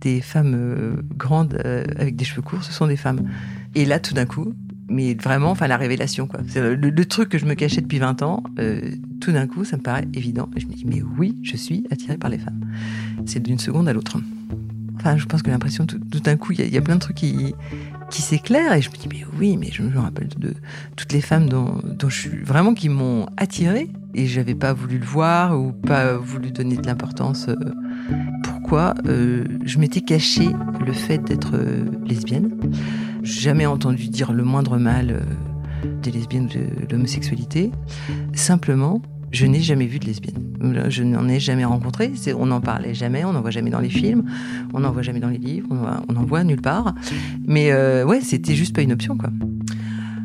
des 0.00 0.22
femmes 0.22 0.54
euh, 0.56 1.02
grandes 1.14 1.60
avec 1.98 2.16
des 2.16 2.24
cheveux 2.24 2.40
courts, 2.40 2.64
ce 2.64 2.72
sont 2.72 2.86
des 2.86 2.96
femmes. 2.96 3.28
Et 3.74 3.84
là, 3.84 4.00
tout 4.00 4.14
d'un 4.14 4.24
coup, 4.24 4.54
mais 4.88 5.12
vraiment, 5.12 5.50
enfin, 5.50 5.66
la 5.66 5.76
révélation, 5.76 6.26
quoi. 6.26 6.40
Le, 6.56 7.04
truc 7.04 7.28
que 7.28 7.36
je 7.36 7.44
me 7.44 7.52
cachais 7.52 7.82
depuis 7.82 7.98
20 7.98 8.22
ans. 8.22 8.42
tout 9.20 9.32
d'un 9.32 9.46
coup, 9.46 9.64
ça 9.64 9.76
me 9.76 9.82
paraît 9.82 10.08
évident. 10.14 10.48
Et 10.56 10.60
je 10.60 10.68
me 10.68 10.72
dis, 10.72 10.86
mais 10.86 11.02
oui, 11.18 11.38
je 11.42 11.58
suis 11.58 11.84
attirée 11.90 12.16
par 12.16 12.30
les 12.30 12.38
femmes. 12.38 12.60
C'est 13.26 13.42
d'une 13.42 13.58
seconde 13.58 13.86
à 13.88 13.92
l'autre. 13.92 14.18
Enfin, 14.96 15.18
je 15.18 15.26
pense 15.26 15.42
que 15.42 15.50
l'impression, 15.50 15.84
tout, 15.86 15.98
d'un 16.20 16.36
coup, 16.38 16.52
il 16.52 16.72
y, 16.72 16.78
a 16.78 16.80
plein 16.80 16.94
de 16.94 17.00
trucs 17.00 17.16
qui, 17.16 17.54
qui 18.10 18.22
s'éclaire 18.22 18.72
et 18.72 18.82
je 18.82 18.90
me 18.90 18.96
dis 18.96 19.08
mais 19.08 19.24
oui 19.38 19.56
mais 19.56 19.68
je 19.72 19.82
me 19.82 19.98
rappelle 19.98 20.28
de, 20.28 20.54
toutes 20.96 21.12
les 21.12 21.20
femmes 21.20 21.48
dont, 21.48 21.80
dont, 21.84 22.08
je 22.08 22.20
suis 22.20 22.38
vraiment 22.42 22.74
qui 22.74 22.88
m'ont 22.88 23.26
attirée 23.36 23.90
et 24.14 24.26
j'avais 24.26 24.54
pas 24.54 24.72
voulu 24.72 24.98
le 24.98 25.04
voir 25.04 25.58
ou 25.58 25.72
pas 25.72 26.16
voulu 26.16 26.50
donner 26.50 26.76
de 26.76 26.86
l'importance 26.86 27.48
euh, 27.48 27.56
pourquoi 28.42 28.94
euh, 29.06 29.44
je 29.64 29.78
m'étais 29.78 30.00
caché 30.00 30.48
le 30.84 30.92
fait 30.92 31.18
d'être 31.18 31.54
euh, 31.54 31.84
lesbienne. 32.06 32.56
Jamais 33.22 33.66
entendu 33.66 34.08
dire 34.08 34.32
le 34.32 34.44
moindre 34.44 34.78
mal 34.78 35.22
des 36.02 36.10
lesbiennes 36.10 36.48
de 36.48 36.90
l'homosexualité. 36.90 37.70
Simplement 38.32 39.02
je 39.30 39.46
n'ai 39.46 39.60
jamais 39.60 39.86
vu 39.86 39.98
de 39.98 40.06
lesbienne. 40.06 40.48
Je 40.88 41.02
n'en 41.02 41.28
ai 41.28 41.40
jamais 41.40 41.64
rencontré. 41.64 42.12
On 42.36 42.46
n'en 42.46 42.60
parlait 42.60 42.94
jamais, 42.94 43.24
on 43.24 43.32
n'en 43.32 43.42
voit 43.42 43.50
jamais 43.50 43.70
dans 43.70 43.80
les 43.80 43.90
films, 43.90 44.24
on 44.72 44.80
n'en 44.80 44.92
voit 44.92 45.02
jamais 45.02 45.20
dans 45.20 45.28
les 45.28 45.38
livres, 45.38 45.68
on 46.08 46.12
n'en 46.12 46.24
voit 46.24 46.44
nulle 46.44 46.62
part. 46.62 46.94
Mais 47.46 47.70
euh, 47.72 48.04
ouais, 48.04 48.20
c'était 48.20 48.54
juste 48.54 48.74
pas 48.74 48.82
une 48.82 48.92
option. 48.92 49.16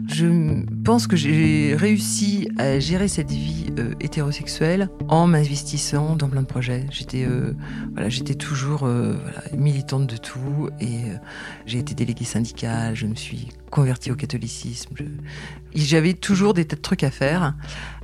Je 0.08 0.64
pense 0.84 1.08
que 1.08 1.16
j'ai 1.16 1.76
réussi 1.76 2.50
à 2.58 2.80
gérer 2.80 3.08
cette 3.08 3.32
vie 3.32 3.68
euh, 3.80 3.94
hétérosexuelle 4.00 4.90
en 5.08 5.28
m'investissant 5.28 6.16
dans 6.16 6.30
plein 6.30 6.42
de 6.42 6.48
projets. 6.48 6.86
J'étais 6.92 7.26
euh, 7.26 7.54
voilà, 7.94 8.10
j'étais 8.10 8.36
toujours 8.36 8.80
voilà, 8.80 9.42
militante 9.58 10.08
de 10.08 10.18
tout 10.18 10.70
et 10.80 11.14
j'ai 11.66 11.80
été 11.80 11.96
déléguée 11.96 12.26
syndicale, 12.26 12.96
je 12.96 13.08
me 13.08 13.16
suis 13.16 13.50
convertie 13.72 14.12
au 14.12 14.16
catholicisme. 14.16 14.94
J'avais 15.74 16.14
toujours 16.14 16.54
des 16.54 16.66
tas 16.66 16.76
de 16.76 16.82
trucs 16.82 17.04
à 17.04 17.10
faire 17.10 17.56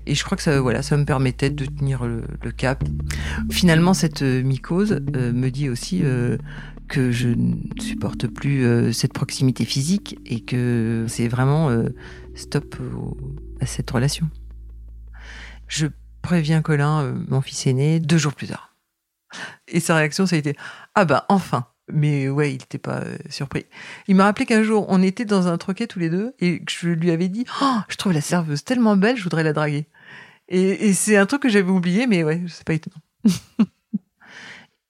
et 0.10 0.16
je 0.16 0.24
crois 0.24 0.36
que 0.36 0.42
ça, 0.42 0.60
voilà, 0.60 0.82
ça 0.82 0.98
me 0.98 1.06
permettait 1.06 1.52
de 1.52 1.66
tenir 1.66 2.04
le, 2.06 2.24
cap. 2.52 2.84
Finalement, 3.52 3.94
cette 3.94 4.24
euh, 4.24 4.42
mycose 4.42 5.02
euh, 5.16 5.32
me 5.32 5.50
dit 5.52 5.70
aussi 5.70 6.02
euh, 6.04 6.36
que 6.88 7.12
je 7.12 7.30
ne 7.30 7.56
supporte 7.80 8.26
plus 8.26 8.92
cette 8.92 9.14
proximité 9.14 9.66
physique 9.66 10.18
et 10.26 10.40
que 10.40 11.06
c'est 11.08 11.28
vraiment 11.28 11.70
stop 12.34 12.78
à 13.62 13.68
cette 13.68 13.92
relation. 13.92 14.28
Je 15.68 15.86
préviens 16.24 16.64
Colin, 16.64 17.14
mon 17.28 17.42
fils 17.42 17.68
aîné, 17.68 18.00
deux 18.00 18.18
jours 18.18 18.34
plus 18.34 18.48
tard. 18.48 18.76
Et 19.68 19.80
sa 19.80 19.96
réaction, 19.96 20.26
ça 20.26 20.36
a 20.36 20.40
été 20.40 20.56
Ah 20.96 21.06
bah 21.06 21.26
enfin 21.30 21.68
mais 21.92 22.30
ouais, 22.30 22.52
il 22.52 22.58
n'était 22.58 22.78
pas 22.78 23.02
surpris. 23.30 23.66
Il 24.08 24.16
m'a 24.16 24.26
rappelé 24.26 24.46
qu'un 24.46 24.64
jour, 24.64 24.86
on 24.90 25.02
était 25.02 25.26
dans 25.26 25.48
un 25.48 25.58
troquet 25.58 25.88
tous 25.88 26.00
les 26.00 26.10
deux 26.10 26.34
et 26.40 26.60
que 26.60 26.72
je 26.72 26.90
lui 26.90 27.12
avais 27.12 27.28
dit 27.28 27.46
oh, 27.62 27.78
Je 27.88 27.96
trouve 27.96 28.14
la 28.14 28.22
serveuse 28.22 28.64
tellement 28.64 28.96
belle, 28.96 29.18
je 29.18 29.24
voudrais 29.24 29.44
la 29.44 29.54
draguer. 29.54 29.88
Et, 30.50 30.94
c'est 30.94 31.16
un 31.16 31.26
truc 31.28 31.44
que 31.44 31.50
j'avais 31.50 31.70
oublié, 31.70 32.08
mais 32.08 32.24
ouais, 32.24 32.42
c'est 32.48 32.66
pas 32.66 32.74
étonnant. 32.74 33.02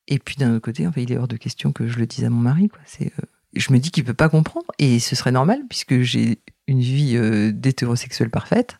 et 0.07 0.17
puis 0.17 0.35
d'un 0.37 0.51
autre 0.53 0.63
côté, 0.63 0.87
enfin, 0.87 1.01
il 1.01 1.11
est 1.11 1.17
hors 1.17 1.27
de 1.27 1.35
question 1.35 1.73
que 1.73 1.87
je 1.87 1.99
le 1.99 2.07
dise 2.07 2.23
à 2.23 2.29
mon 2.29 2.39
mari. 2.39 2.69
Quoi. 2.69 2.79
Euh, 3.01 3.09
je 3.53 3.73
me 3.73 3.79
dis 3.79 3.91
qu'il 3.91 4.05
peut 4.05 4.13
pas 4.13 4.29
comprendre, 4.29 4.67
et 4.77 4.99
ce 4.99 5.15
serait 5.15 5.33
normal 5.33 5.61
puisque 5.69 6.01
j'ai 6.01 6.39
une 6.67 6.79
vie 6.79 7.17
euh, 7.17 7.51
d'hétérosexuel 7.51 8.29
parfaite. 8.29 8.77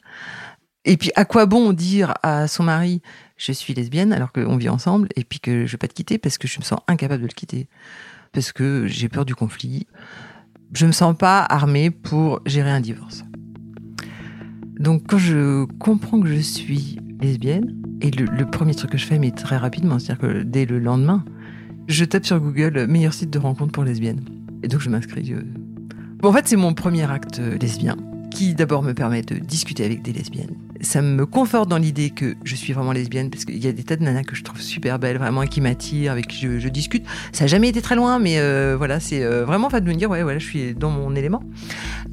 Et 0.86 0.96
puis 0.96 1.12
à 1.16 1.26
quoi 1.26 1.46
bon 1.46 1.74
dire 1.74 2.14
à 2.24 2.48
son 2.48 2.64
mari 2.64 3.02
je 3.36 3.52
suis 3.52 3.74
lesbienne 3.74 4.14
alors 4.14 4.32
qu'on 4.32 4.56
vit 4.56 4.70
ensemble 4.70 5.10
et 5.16 5.26
puis 5.26 5.40
que 5.40 5.66
je 5.66 5.74
vais 5.74 5.78
pas 5.78 5.90
te 5.90 5.94
quitter 5.94 6.18
parce 6.18 6.38
que 6.38 6.48
je 6.48 6.60
me 6.60 6.64
sens 6.64 6.80
incapable 6.88 7.24
de 7.24 7.28
le 7.28 7.34
quitter? 7.34 7.68
Parce 8.32 8.54
que 8.54 8.88
j'ai 8.88 9.10
peur 9.10 9.26
du 9.26 9.36
conflit. 9.36 9.88
Je 10.74 10.86
me 10.86 10.92
sens 10.92 11.18
pas 11.18 11.42
armée 11.42 11.90
pour 11.90 12.42
gérer 12.46 12.70
un 12.70 12.80
divorce. 12.80 13.24
Donc 14.80 15.04
quand 15.08 15.18
je 15.18 15.66
comprends 15.78 16.22
que 16.22 16.28
je 16.28 16.40
suis 16.40 16.98
lesbienne, 17.22 17.76
et 18.02 18.12
le, 18.12 18.46
premier 18.50 18.74
truc 18.74 18.92
que 18.92 18.98
je 18.98 19.06
fais, 19.06 19.20
mais 19.20 19.32
très 19.32 19.58
rapidement, 19.58 20.00
c'est-à-dire 20.00 20.30
que 20.30 20.42
dès 20.44 20.66
le 20.66 20.80
lendemain, 20.80 21.26
je 21.90 22.06
tape 22.06 22.26
sur 22.26 22.40
Google 22.40 22.86
meilleur 22.88 23.14
site 23.14 23.30
de 23.30 23.40
rencontre 23.40 23.74
pour 23.74 23.84
lesbiennes. 23.84 24.24
Et 24.64 24.70
donc 24.70 24.80
je 24.80 24.90
m'inscris. 24.90 25.34
Euh. 25.34 25.42
Bon, 26.20 26.30
en 26.30 26.34
fait, 26.34 26.48
c'est 26.48 26.56
mon 26.56 26.74
premier 26.74 27.10
acte 27.12 27.40
euh, 27.40 27.58
lesbien 27.58 27.98
qui 28.32 28.54
d'abord 28.54 28.84
me 28.84 28.94
permet 28.94 29.22
de 29.22 29.36
discuter 29.36 29.84
avec 29.84 30.02
des 30.02 30.14
lesbiennes. 30.14 30.56
Ça 30.82 31.02
me 31.02 31.26
conforte 31.26 31.68
dans 31.68 31.78
l'idée 31.78 32.12
que 32.12 32.36
je 32.46 32.56
suis 32.56 32.72
vraiment 32.72 32.94
lesbienne 32.94 33.30
parce 33.30 33.44
qu'il 33.44 33.62
y 33.62 33.68
a 33.68 33.74
des 33.74 33.84
tas 33.84 33.98
de 33.98 34.04
nanas 34.04 34.24
que 34.24 34.36
je 34.36 34.44
trouve 34.44 34.62
super 34.62 34.98
belles, 34.98 35.18
vraiment, 35.18 35.46
qui 35.46 35.60
m'attirent, 35.60 36.14
avec 36.14 36.28
qui 36.28 36.60
je, 36.60 36.70
discute. 36.70 37.04
Ça 37.34 37.46
n'a 37.46 37.48
jamais 37.48 37.68
été 37.68 37.82
très 37.82 37.96
loin, 37.96 38.18
mais 38.18 38.40
euh, 38.40 38.76
voilà, 38.78 39.02
c'est 39.02 39.26
vraiment 39.26 39.70
fait 39.70 39.82
de 39.82 39.90
me 39.90 39.96
dire, 39.96 40.10
ouais, 40.10 40.24
voilà, 40.24 40.40
je 40.40 40.46
suis 40.46 40.74
dans 40.74 40.92
mon 40.92 41.16
élément. 41.16 41.44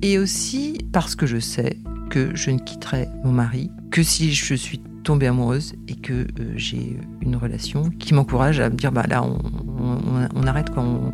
Et 0.02 0.18
aussi 0.18 0.78
parce 0.90 1.14
que 1.14 1.26
je 1.26 1.38
sais 1.38 1.78
que 2.10 2.34
je 2.34 2.50
ne 2.50 2.58
quitterai 2.58 3.08
mon 3.24 3.32
mari 3.32 3.70
que 3.90 4.02
si 4.02 4.32
je 4.32 4.54
suis 4.54 4.80
tombée 5.04 5.26
amoureuse 5.26 5.74
et 5.88 5.94
que 5.94 6.12
euh, 6.12 6.52
j'ai 6.56 6.98
une 7.20 7.36
relation 7.36 7.90
qui 7.98 8.12
m'encourage 8.12 8.60
à 8.60 8.70
me 8.70 8.74
dire 8.74 8.90
bah 8.92 9.04
là 9.08 9.22
on, 9.22 10.46
arrête 10.46 10.70
quand 10.70 10.84
on, 10.84 11.12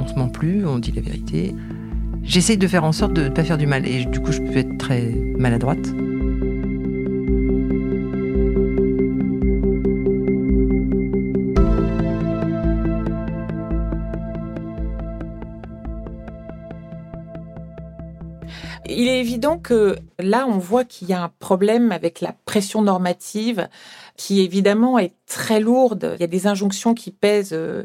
on 0.00 0.06
se 0.06 0.14
ment 0.14 0.28
plus, 0.28 0.66
on 0.66 0.78
dit 0.78 0.92
la 0.92 1.02
vérité. 1.02 1.54
J'essaye 2.22 2.56
de 2.56 2.66
faire 2.66 2.84
en 2.84 2.92
sorte 2.92 3.12
de 3.12 3.24
ne 3.24 3.28
pas 3.28 3.44
faire 3.44 3.58
du 3.58 3.66
mal 3.66 3.86
et 3.86 4.04
du 4.04 4.20
coup 4.20 4.32
je 4.32 4.38
peux 4.38 4.56
être 4.56 4.78
très 4.78 5.12
maladroite. 5.36 5.92
Il 18.96 19.08
est 19.08 19.20
évident 19.20 19.58
que 19.58 19.96
là, 20.18 20.46
on 20.48 20.58
voit 20.58 20.84
qu'il 20.84 21.08
y 21.08 21.12
a 21.12 21.22
un 21.22 21.32
problème 21.38 21.92
avec 21.92 22.20
la 22.20 22.34
pression 22.44 22.82
normative 22.82 23.68
qui 24.16 24.40
évidemment 24.40 24.98
est 24.98 25.14
très 25.26 25.60
lourde. 25.60 26.12
Il 26.16 26.20
y 26.20 26.24
a 26.24 26.28
des 26.28 26.46
injonctions 26.46 26.94
qui 26.94 27.10
pèsent 27.10 27.52
euh, 27.52 27.84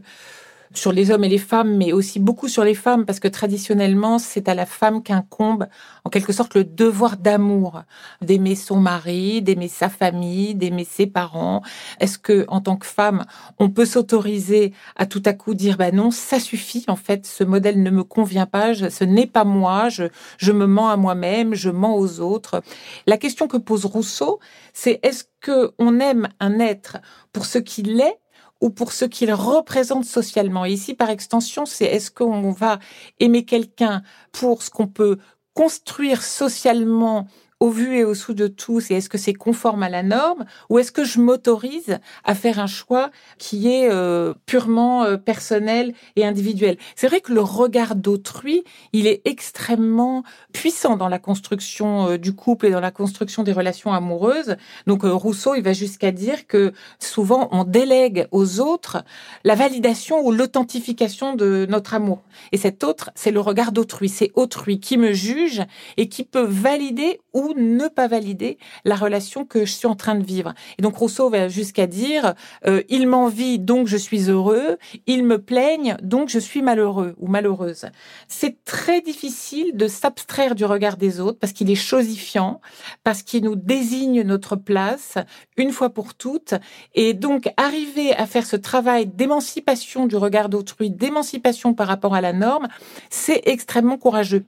sur 0.73 0.91
les 0.91 1.11
hommes 1.11 1.23
et 1.23 1.29
les 1.29 1.39
femmes, 1.39 1.75
mais 1.77 1.93
aussi 1.93 2.19
beaucoup 2.19 2.47
sur 2.47 2.63
les 2.63 2.75
femmes, 2.75 3.05
parce 3.05 3.19
que 3.19 3.27
traditionnellement, 3.27 4.19
c'est 4.19 4.47
à 4.47 4.53
la 4.53 4.65
femme 4.65 5.01
qu'incombe, 5.01 5.67
en 6.05 6.09
quelque 6.09 6.33
sorte, 6.33 6.55
le 6.55 6.63
devoir 6.63 7.17
d'amour, 7.17 7.81
d'aimer 8.21 8.55
son 8.55 8.77
mari, 8.77 9.41
d'aimer 9.41 9.67
sa 9.67 9.89
famille, 9.89 10.55
d'aimer 10.55 10.85
ses 10.85 11.07
parents. 11.07 11.61
Est-ce 11.99 12.19
que, 12.19 12.45
en 12.49 12.61
tant 12.61 12.77
que 12.77 12.85
femme, 12.85 13.25
on 13.57 13.69
peut 13.69 13.85
s'autoriser 13.85 14.73
à 14.95 15.05
tout 15.05 15.23
à 15.25 15.33
coup 15.33 15.53
dire, 15.53 15.77
bah 15.77 15.91
non, 15.91 16.11
ça 16.11 16.39
suffit, 16.39 16.85
en 16.87 16.95
fait, 16.95 17.25
ce 17.25 17.43
modèle 17.43 17.81
ne 17.81 17.89
me 17.89 18.03
convient 18.03 18.45
pas, 18.45 18.73
ce 18.73 19.03
n'est 19.03 19.27
pas 19.27 19.45
moi, 19.45 19.89
je, 19.89 20.05
je 20.37 20.51
me 20.51 20.67
mens 20.67 20.89
à 20.89 20.97
moi-même, 20.97 21.55
je 21.55 21.69
mens 21.69 21.95
aux 21.95 22.19
autres. 22.19 22.61
La 23.07 23.17
question 23.17 23.47
que 23.47 23.57
pose 23.57 23.85
Rousseau, 23.85 24.39
c'est 24.73 24.99
est-ce 25.03 25.25
que 25.41 25.71
on 25.79 25.99
aime 25.99 26.29
un 26.39 26.59
être 26.59 26.97
pour 27.33 27.45
ce 27.45 27.57
qu'il 27.57 28.01
est 28.01 28.19
ou 28.61 28.69
pour 28.69 28.91
ce 28.91 29.05
qu'il 29.05 29.33
représente 29.33 30.05
socialement. 30.05 30.65
Et 30.65 30.71
ici, 30.71 30.93
par 30.93 31.09
extension, 31.09 31.65
c'est 31.65 31.85
est-ce 31.85 32.11
qu'on 32.11 32.51
va 32.51 32.79
aimer 33.19 33.45
quelqu'un 33.45 34.03
pour 34.31 34.63
ce 34.63 34.69
qu'on 34.69 34.87
peut 34.87 35.17
construire 35.53 36.21
socialement 36.21 37.27
au 37.59 37.69
vu 37.69 37.97
et 37.97 38.03
au 38.03 38.13
sous 38.13 38.33
de 38.33 38.47
tous 38.47 38.89
et 38.89 38.95
est-ce 38.95 39.09
que 39.09 39.17
c'est 39.17 39.33
conforme 39.33 39.83
à 39.83 39.89
la 39.89 40.03
norme 40.03 40.45
ou 40.69 40.79
est-ce 40.79 40.91
que 40.91 41.03
je 41.03 41.19
m'autorise 41.19 41.99
à 42.23 42.35
faire 42.35 42.59
un 42.59 42.67
choix 42.67 43.11
qui 43.37 43.67
est 43.67 43.89
euh, 43.91 44.33
purement 44.45 45.03
euh, 45.03 45.17
personnel 45.17 45.93
et 46.15 46.25
individuel? 46.25 46.77
C'est 46.95 47.07
vrai 47.07 47.21
que 47.21 47.33
le 47.33 47.41
regard 47.41 47.95
d'autrui, 47.95 48.63
il 48.93 49.07
est 49.07 49.21
extrêmement 49.25 50.23
puissant 50.53 50.95
dans 50.95 51.09
la 51.09 51.19
construction 51.19 52.11
euh, 52.11 52.17
du 52.17 52.33
couple 52.33 52.67
et 52.67 52.71
dans 52.71 52.79
la 52.79 52.91
construction 52.91 53.43
des 53.43 53.51
relations 53.51 53.93
amoureuses. 53.93 54.55
Donc 54.87 55.03
Rousseau, 55.03 55.55
il 55.55 55.63
va 55.63 55.73
jusqu'à 55.73 56.11
dire 56.11 56.47
que 56.47 56.73
souvent 56.99 57.49
on 57.51 57.63
délègue 57.63 58.27
aux 58.31 58.59
autres 58.59 59.03
la 59.43 59.55
validation 59.55 60.25
ou 60.25 60.31
l'authentification 60.31 61.35
de 61.35 61.65
notre 61.69 61.93
amour. 61.93 62.23
Et 62.51 62.57
cet 62.57 62.83
autre, 62.83 63.11
c'est 63.15 63.31
le 63.31 63.39
regard 63.39 63.71
d'autrui, 63.71 64.09
c'est 64.09 64.31
autrui 64.35 64.79
qui 64.79 64.97
me 64.97 65.13
juge 65.13 65.61
et 65.97 66.09
qui 66.09 66.23
peut 66.23 66.45
valider 66.45 67.19
ou 67.33 67.48
ne 67.55 67.87
pas 67.87 68.07
valider 68.07 68.57
la 68.85 68.95
relation 68.95 69.45
que 69.45 69.65
je 69.65 69.71
suis 69.71 69.87
en 69.87 69.95
train 69.95 70.15
de 70.15 70.23
vivre. 70.23 70.53
Et 70.77 70.81
donc 70.81 70.95
Rousseau 70.95 71.29
va 71.29 71.47
jusqu'à 71.47 71.87
dire 71.87 72.33
euh, 72.65 72.81
il 72.89 73.07
m'envie 73.07 73.59
donc 73.59 73.87
je 73.87 73.97
suis 73.97 74.29
heureux, 74.29 74.77
il 75.07 75.23
me 75.23 75.41
plaigne 75.41 75.97
donc 76.01 76.29
je 76.29 76.39
suis 76.39 76.61
malheureux 76.61 77.15
ou 77.17 77.27
malheureuse. 77.27 77.85
C'est 78.27 78.63
très 78.63 79.01
difficile 79.01 79.75
de 79.75 79.87
s'abstraire 79.87 80.55
du 80.55 80.65
regard 80.65 80.97
des 80.97 81.19
autres 81.19 81.39
parce 81.39 81.53
qu'il 81.53 81.69
est 81.71 81.75
chosifiant, 81.75 82.61
parce 83.03 83.23
qu'il 83.23 83.43
nous 83.43 83.55
désigne 83.55 84.21
notre 84.23 84.55
place 84.55 85.15
une 85.57 85.71
fois 85.71 85.89
pour 85.89 86.15
toutes 86.15 86.53
et 86.95 87.13
donc 87.13 87.49
arriver 87.57 88.13
à 88.13 88.25
faire 88.25 88.45
ce 88.45 88.55
travail 88.55 89.07
d'émancipation 89.07 90.05
du 90.05 90.15
regard 90.15 90.49
d'autrui, 90.49 90.89
d'émancipation 90.89 91.73
par 91.73 91.87
rapport 91.87 92.15
à 92.15 92.21
la 92.21 92.33
norme, 92.33 92.67
c'est 93.09 93.41
extrêmement 93.45 93.97
courageux. 93.97 94.45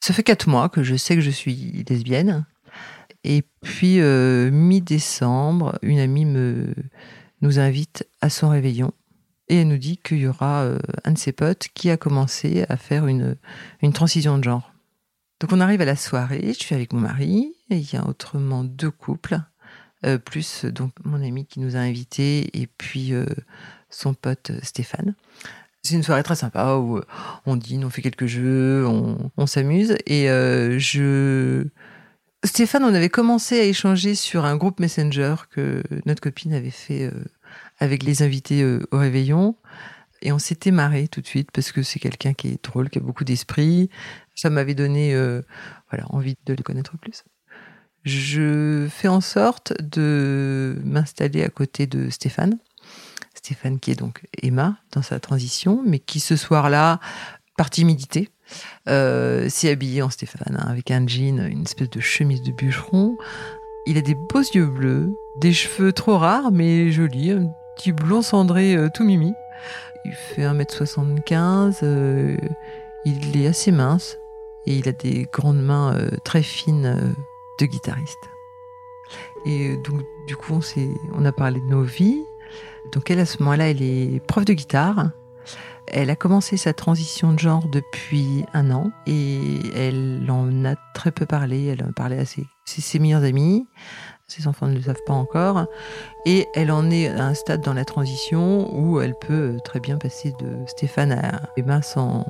Ça 0.00 0.14
fait 0.14 0.22
quatre 0.22 0.48
mois 0.48 0.68
que 0.68 0.82
je 0.82 0.96
sais 0.96 1.16
que 1.16 1.20
je 1.20 1.30
suis 1.30 1.84
lesbienne. 1.88 2.46
Et 3.24 3.42
puis, 3.62 4.00
euh, 4.00 4.50
mi-décembre, 4.50 5.78
une 5.82 5.98
amie 5.98 6.24
nous 6.24 7.58
invite 7.58 8.08
à 8.20 8.30
son 8.30 8.48
réveillon. 8.48 8.92
Et 9.48 9.60
elle 9.60 9.68
nous 9.68 9.78
dit 9.78 9.96
qu'il 9.96 10.18
y 10.18 10.26
aura 10.26 10.62
euh, 10.62 10.78
un 11.04 11.12
de 11.12 11.18
ses 11.18 11.32
potes 11.32 11.68
qui 11.74 11.90
a 11.90 11.96
commencé 11.96 12.64
à 12.68 12.76
faire 12.76 13.06
une, 13.06 13.36
une 13.82 13.92
transition 13.92 14.38
de 14.38 14.44
genre. 14.44 14.72
Donc 15.40 15.52
on 15.52 15.60
arrive 15.60 15.80
à 15.80 15.86
la 15.86 15.96
soirée, 15.96 16.52
je 16.52 16.64
suis 16.64 16.74
avec 16.74 16.92
mon 16.92 17.00
mari, 17.00 17.54
il 17.70 17.92
y 17.92 17.96
a 17.96 18.06
autrement 18.06 18.64
deux 18.64 18.90
couples, 18.90 19.40
euh, 20.04 20.18
plus 20.18 20.64
donc 20.64 20.92
mon 21.04 21.22
ami 21.22 21.46
qui 21.46 21.60
nous 21.60 21.76
a 21.76 21.78
invités, 21.78 22.50
et 22.60 22.66
puis 22.66 23.12
son 23.88 24.14
pote 24.14 24.50
Stéphane. 24.62 25.14
C'est 25.82 25.94
une 25.94 26.02
soirée 26.02 26.22
très 26.22 26.36
sympa 26.36 26.74
où 26.74 27.00
on 27.46 27.56
dîne, 27.56 27.84
on 27.84 27.90
fait 27.90 28.02
quelques 28.02 28.26
jeux, 28.26 28.86
on, 28.86 29.46
s'amuse. 29.46 29.96
Et 30.06 30.28
euh, 30.28 30.78
je. 30.78 31.66
Stéphane, 32.44 32.84
on 32.84 32.94
avait 32.94 33.08
commencé 33.08 33.58
à 33.58 33.64
échanger 33.64 34.14
sur 34.14 34.44
un 34.44 34.56
groupe 34.56 34.80
Messenger 34.80 35.34
que 35.50 35.82
notre 36.06 36.20
copine 36.20 36.52
avait 36.52 36.70
fait 36.70 37.04
euh, 37.04 37.24
avec 37.78 38.02
les 38.02 38.22
invités 38.22 38.62
euh, 38.62 38.80
au 38.90 38.98
réveillon. 38.98 39.56
Et 40.20 40.32
on 40.32 40.38
s'était 40.38 40.72
marré 40.72 41.06
tout 41.06 41.20
de 41.20 41.26
suite 41.26 41.50
parce 41.52 41.70
que 41.70 41.82
c'est 41.82 42.00
quelqu'un 42.00 42.34
qui 42.34 42.48
est 42.48 42.64
drôle, 42.64 42.90
qui 42.90 42.98
a 42.98 43.00
beaucoup 43.00 43.24
d'esprit. 43.24 43.88
Ça 44.34 44.50
m'avait 44.50 44.74
donné 44.74 45.14
voilà, 45.90 46.06
envie 46.10 46.36
de 46.44 46.54
le 46.54 46.62
connaître 46.64 46.96
plus. 46.98 47.22
Je 48.04 48.88
fais 48.90 49.08
en 49.08 49.20
sorte 49.20 49.80
de 49.80 50.76
m'installer 50.84 51.44
à 51.44 51.48
côté 51.48 51.86
de 51.86 52.10
Stéphane 52.10 52.58
Stéphane 53.48 53.78
qui 53.78 53.90
est 53.90 53.94
donc 53.98 54.26
Emma 54.42 54.76
dans 54.92 55.00
sa 55.00 55.20
transition, 55.20 55.82
mais 55.86 55.98
qui 55.98 56.20
ce 56.20 56.36
soir-là, 56.36 57.00
par 57.56 57.70
timidité, 57.70 58.28
euh, 58.88 59.48
s'est 59.48 59.70
habillé 59.70 60.02
en 60.02 60.10
Stéphane, 60.10 60.58
hein, 60.58 60.66
avec 60.68 60.90
un 60.90 61.06
jean, 61.06 61.40
une 61.40 61.62
espèce 61.62 61.88
de 61.88 62.00
chemise 62.00 62.42
de 62.42 62.52
bûcheron. 62.52 63.16
Il 63.86 63.96
a 63.96 64.02
des 64.02 64.14
beaux 64.14 64.40
yeux 64.40 64.66
bleus, 64.66 65.16
des 65.40 65.54
cheveux 65.54 65.92
trop 65.94 66.18
rares 66.18 66.52
mais 66.52 66.92
jolis, 66.92 67.30
un 67.30 67.50
petit 67.76 67.92
blond 67.92 68.20
cendré 68.20 68.76
euh, 68.76 68.90
tout 68.92 69.04
mimi. 69.04 69.32
Il 70.04 70.12
fait 70.12 70.42
1m75, 70.42 71.78
euh, 71.82 72.36
il 73.06 73.34
est 73.42 73.46
assez 73.46 73.72
mince 73.72 74.18
et 74.66 74.76
il 74.76 74.90
a 74.90 74.92
des 74.92 75.26
grandes 75.32 75.62
mains 75.62 75.96
très 76.22 76.42
fines 76.42 77.14
de 77.58 77.66
guitariste. 77.66 78.28
Et 79.46 79.78
donc 79.78 80.02
du 80.26 80.36
coup 80.36 80.52
on, 80.52 80.60
on 81.14 81.24
a 81.24 81.32
parlé 81.32 81.60
de 81.60 81.66
nos 81.66 81.82
vies, 81.82 82.22
donc 82.92 83.10
elle, 83.10 83.20
à 83.20 83.26
ce 83.26 83.42
moment-là, 83.42 83.70
elle 83.70 83.82
est 83.82 84.24
prof 84.26 84.44
de 84.44 84.52
guitare. 84.52 85.10
Elle 85.90 86.10
a 86.10 86.16
commencé 86.16 86.56
sa 86.56 86.74
transition 86.74 87.32
de 87.32 87.38
genre 87.38 87.66
depuis 87.68 88.44
un 88.52 88.70
an 88.70 88.90
et 89.06 89.60
elle 89.74 90.26
en 90.28 90.64
a 90.64 90.74
très 90.94 91.10
peu 91.10 91.24
parlé. 91.24 91.66
Elle 91.66 91.82
en 91.82 91.88
a 91.88 91.92
parlé 91.92 92.18
à 92.18 92.26
ses, 92.26 92.44
ses 92.66 92.98
meilleurs 92.98 93.24
amis. 93.24 93.66
Ses 94.26 94.46
enfants 94.46 94.66
ne 94.66 94.74
le 94.74 94.82
savent 94.82 95.02
pas 95.06 95.14
encore. 95.14 95.64
Et 96.26 96.46
elle 96.54 96.70
en 96.70 96.90
est 96.90 97.08
à 97.08 97.24
un 97.24 97.34
stade 97.34 97.62
dans 97.62 97.72
la 97.72 97.86
transition 97.86 98.78
où 98.78 99.00
elle 99.00 99.14
peut 99.14 99.56
très 99.64 99.80
bien 99.80 99.96
passer 99.96 100.34
de 100.38 100.56
Stéphane 100.66 101.12
à 101.12 101.40
Emma 101.56 101.80
sans, 101.80 102.26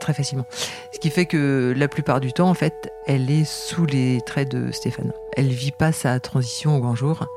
très 0.00 0.12
facilement. 0.12 0.46
Ce 0.92 0.98
qui 0.98 1.10
fait 1.10 1.26
que 1.26 1.72
la 1.76 1.86
plupart 1.86 2.20
du 2.20 2.32
temps, 2.32 2.50
en 2.50 2.54
fait, 2.54 2.92
elle 3.06 3.30
est 3.30 3.44
sous 3.44 3.86
les 3.86 4.20
traits 4.22 4.50
de 4.50 4.72
Stéphane. 4.72 5.12
Elle 5.36 5.48
vit 5.48 5.70
pas 5.70 5.92
sa 5.92 6.18
transition 6.18 6.76
au 6.76 6.80
grand 6.80 6.96
jour. 6.96 7.28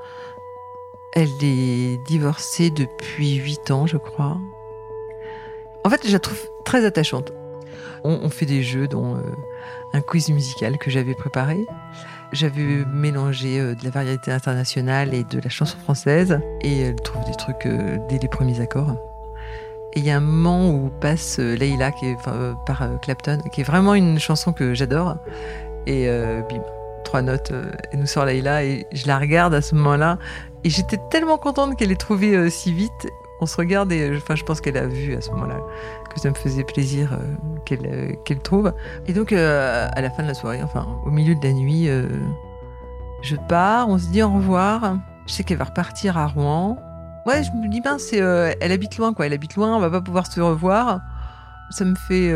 Elle 1.15 1.43
est 1.43 1.97
divorcée 2.07 2.71
depuis 2.71 3.35
8 3.35 3.69
ans, 3.69 3.85
je 3.85 3.97
crois. 3.97 4.37
En 5.83 5.89
fait, 5.89 6.07
je 6.07 6.11
la 6.11 6.19
trouve 6.19 6.41
très 6.65 6.85
attachante. 6.85 7.31
On, 8.03 8.29
fait 8.29 8.47
des 8.47 8.63
jeux, 8.63 8.87
dont 8.87 9.15
euh, 9.15 9.21
un 9.93 10.01
quiz 10.01 10.29
musical 10.29 10.77
que 10.77 10.89
j'avais 10.89 11.13
préparé. 11.13 11.65
J'avais 12.33 12.83
mélangé 12.91 13.59
euh, 13.59 13.75
de 13.75 13.83
la 13.85 13.91
variété 13.91 14.31
internationale 14.31 15.13
et 15.13 15.23
de 15.23 15.39
la 15.39 15.49
chanson 15.49 15.77
française. 15.77 16.39
Et 16.61 16.81
elle 16.81 16.95
trouve 16.95 17.23
des 17.25 17.35
trucs 17.35 17.67
euh, 17.67 17.99
dès 18.09 18.17
les 18.17 18.27
premiers 18.27 18.59
accords. 18.59 18.95
Et 19.93 19.99
il 19.99 20.05
y 20.05 20.09
a 20.09 20.17
un 20.17 20.19
moment 20.19 20.71
où 20.71 20.89
passe 20.99 21.37
Leila 21.37 21.91
qui 21.91 22.07
est, 22.07 22.17
par 22.65 22.89
Clapton, 23.03 23.37
qui 23.53 23.61
est 23.61 23.63
vraiment 23.63 23.93
une 23.93 24.17
chanson 24.19 24.51
que 24.51 24.73
j'adore. 24.73 25.17
Et 25.85 26.07
bim, 26.49 26.63
trois 27.13 27.21
notes, 27.21 27.53
elle 27.91 27.99
nous 27.99 28.07
sort 28.07 28.25
Leila 28.25 28.63
et 28.63 28.87
je 28.91 29.05
la 29.05 29.19
regarde 29.19 29.53
à 29.53 29.61
ce 29.61 29.75
moment-là 29.75 30.17
et 30.63 30.71
j'étais 30.71 30.97
tellement 31.11 31.37
contente 31.37 31.77
qu'elle 31.77 31.91
ait 31.91 31.95
trouvé 31.95 32.35
euh, 32.35 32.49
si 32.49 32.73
vite. 32.73 33.07
On 33.39 33.45
se 33.45 33.55
regarde 33.55 33.91
et 33.91 34.01
euh, 34.01 34.17
enfin, 34.17 34.33
je 34.33 34.43
pense 34.43 34.61
qu'elle 34.61 34.77
a 34.77 34.87
vu 34.87 35.13
à 35.13 35.21
ce 35.21 35.29
moment-là 35.29 35.59
que 36.11 36.19
ça 36.19 36.31
me 36.31 36.33
faisait 36.33 36.63
plaisir 36.63 37.13
euh, 37.13 37.17
qu'elle 37.65 38.17
qu'elle 38.25 38.39
trouve. 38.39 38.73
Et 39.05 39.13
donc, 39.13 39.31
à 39.31 40.01
la 40.01 40.09
fin 40.09 40.23
de 40.23 40.27
la 40.27 40.33
soirée, 40.33 40.63
enfin, 40.63 40.87
au 41.05 41.11
milieu 41.11 41.35
de 41.35 41.45
la 41.45 41.53
nuit, 41.53 41.87
je 43.21 43.35
pars, 43.47 43.89
on 43.89 43.99
se 43.99 44.07
dit 44.07 44.23
au 44.23 44.31
revoir. 44.31 44.97
Je 45.27 45.33
sais 45.33 45.43
qu'elle 45.43 45.57
va 45.57 45.65
repartir 45.65 46.17
à 46.17 46.25
Rouen. 46.25 46.79
Ouais, 47.27 47.43
je 47.43 47.51
me 47.51 47.69
dis, 47.69 47.79
ben, 47.79 47.99
c'est, 47.99 48.17
elle 48.17 48.71
habite 48.71 48.97
loin, 48.97 49.13
quoi. 49.13 49.27
Elle 49.27 49.33
habite 49.33 49.55
loin, 49.55 49.75
on 49.75 49.79
va 49.79 49.91
pas 49.91 50.01
pouvoir 50.01 50.25
se 50.25 50.41
revoir. 50.41 50.99
Ça 51.69 51.85
me 51.85 51.93
fait, 51.93 52.31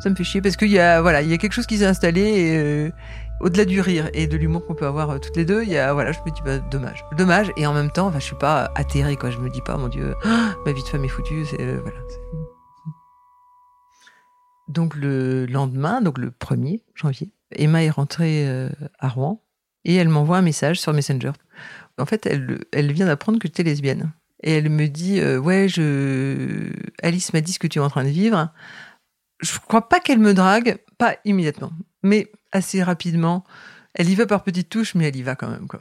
ça 0.00 0.08
me 0.08 0.14
fait 0.14 0.24
chier 0.24 0.40
parce 0.40 0.56
qu'il 0.56 0.70
y 0.70 0.78
a, 0.78 1.02
voilà, 1.02 1.20
il 1.20 1.28
y 1.28 1.34
a 1.34 1.36
quelque 1.36 1.52
chose 1.52 1.66
qui 1.66 1.76
s'est 1.76 1.86
installé 1.86 2.22
et, 2.22 2.92
au-delà 3.40 3.64
du 3.64 3.80
rire 3.80 4.10
et 4.12 4.26
de 4.26 4.36
l'humour 4.36 4.66
qu'on 4.66 4.74
peut 4.74 4.86
avoir 4.86 5.10
euh, 5.10 5.18
toutes 5.18 5.36
les 5.36 5.44
deux, 5.44 5.62
il 5.62 5.70
y 5.70 5.78
a, 5.78 5.92
voilà, 5.92 6.12
je 6.12 6.20
me 6.20 6.30
dis, 6.30 6.42
bah, 6.44 6.58
dommage. 6.58 7.04
Dommage, 7.16 7.50
et 7.56 7.66
en 7.66 7.72
même 7.72 7.90
temps, 7.90 8.06
enfin, 8.06 8.18
je 8.18 8.24
suis 8.24 8.36
pas 8.36 8.70
atterrée, 8.74 9.16
quoi. 9.16 9.30
Je 9.30 9.38
me 9.38 9.48
dis 9.48 9.62
pas, 9.62 9.76
mon 9.76 9.88
Dieu, 9.88 10.14
ma 10.24 10.72
vie 10.72 10.82
de 10.82 10.88
femme 10.88 11.04
est 11.04 11.08
foutue, 11.08 11.44
c'est, 11.46 11.60
euh, 11.60 11.80
voilà. 11.80 11.98
Donc, 14.68 14.94
le 14.94 15.46
lendemain, 15.46 16.00
donc 16.00 16.18
le 16.18 16.30
1er 16.30 16.82
janvier, 16.94 17.32
Emma 17.52 17.82
est 17.82 17.90
rentrée 17.90 18.46
euh, 18.46 18.68
à 18.98 19.08
Rouen 19.08 19.42
et 19.84 19.96
elle 19.96 20.08
m'envoie 20.08 20.36
un 20.36 20.42
message 20.42 20.78
sur 20.78 20.92
Messenger. 20.92 21.32
En 21.98 22.06
fait, 22.06 22.26
elle, 22.26 22.60
elle 22.72 22.92
vient 22.92 23.06
d'apprendre 23.06 23.38
que 23.38 23.48
es 23.48 23.64
lesbienne. 23.64 24.12
Et 24.42 24.52
elle 24.52 24.70
me 24.70 24.86
dit, 24.86 25.22
ouais, 25.22 25.68
je, 25.68 26.70
Alice 27.02 27.34
m'a 27.34 27.42
dit 27.42 27.52
ce 27.52 27.58
que 27.58 27.66
tu 27.66 27.78
es 27.78 27.82
en 27.82 27.90
train 27.90 28.04
de 28.04 28.08
vivre. 28.08 28.50
Je 29.40 29.58
crois 29.58 29.86
pas 29.88 30.00
qu'elle 30.00 30.18
me 30.18 30.32
drague, 30.32 30.78
pas 30.96 31.16
immédiatement. 31.26 31.72
Mais 32.02 32.30
assez 32.52 32.82
rapidement, 32.82 33.44
Elle 33.94 34.08
y 34.08 34.14
va 34.14 34.24
par 34.24 34.44
petites 34.44 34.68
touches, 34.68 34.94
mais 34.94 35.08
elle 35.08 35.16
y 35.16 35.22
va 35.22 35.34
quand 35.34 35.48
même. 35.48 35.66
Quoi. 35.66 35.80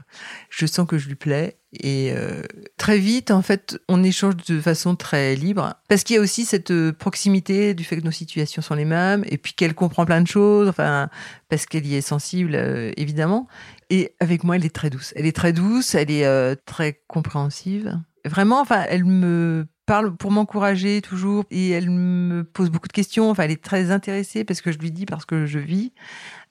Je 0.49 0.65
sens 0.65 0.87
que 0.87 0.97
je 0.97 1.07
lui 1.07 1.15
plais. 1.15 1.59
Et 1.73 2.11
euh, 2.15 2.41
très 2.77 2.97
vite, 2.97 3.29
en 3.29 3.43
fait, 3.43 3.79
on 3.87 4.03
échange 4.03 4.35
de 4.47 4.59
façon 4.59 4.95
très 4.95 5.35
libre. 5.35 5.75
Parce 5.87 6.03
qu'il 6.03 6.15
y 6.15 6.19
a 6.19 6.21
aussi 6.21 6.45
cette 6.45 6.71
euh, 6.71 6.91
proximité 6.91 7.75
du 7.75 7.83
fait 7.83 7.97
que 7.97 8.03
nos 8.03 8.09
situations 8.09 8.63
sont 8.63 8.73
les 8.73 8.85
mêmes. 8.85 9.23
Et 9.27 9.37
puis 9.37 9.53
qu'elle 9.53 9.75
comprend 9.75 10.05
plein 10.05 10.21
de 10.21 10.27
choses. 10.27 10.67
Enfin, 10.67 11.09
parce 11.49 11.67
qu'elle 11.67 11.85
y 11.85 11.95
est 11.95 12.01
sensible, 12.01 12.55
euh, 12.55 12.91
évidemment. 12.97 13.47
Et 13.91 14.15
avec 14.19 14.43
moi, 14.43 14.55
elle 14.55 14.65
est 14.65 14.73
très 14.73 14.89
douce. 14.89 15.13
Elle 15.15 15.27
est 15.27 15.35
très 15.35 15.53
douce, 15.53 15.93
elle 15.93 16.09
est 16.09 16.55
très 16.65 17.01
compréhensive. 17.07 17.95
Vraiment, 18.25 18.59
enfin, 18.59 18.85
elle 18.89 19.05
me 19.05 19.67
parle 19.89 20.15
pour 20.15 20.31
m'encourager 20.31 21.01
toujours 21.01 21.45
et 21.49 21.71
elle 21.71 21.89
me 21.89 22.43
pose 22.43 22.69
beaucoup 22.69 22.87
de 22.87 22.93
questions. 22.93 23.31
Enfin, 23.31 23.43
elle 23.43 23.51
est 23.51 23.63
très 23.63 23.89
intéressée 23.89 24.43
parce 24.43 24.61
que 24.61 24.71
je 24.71 24.77
lui 24.77 24.91
dis, 24.91 25.07
parce 25.07 25.25
que 25.25 25.47
je 25.47 25.57
vis. 25.57 25.93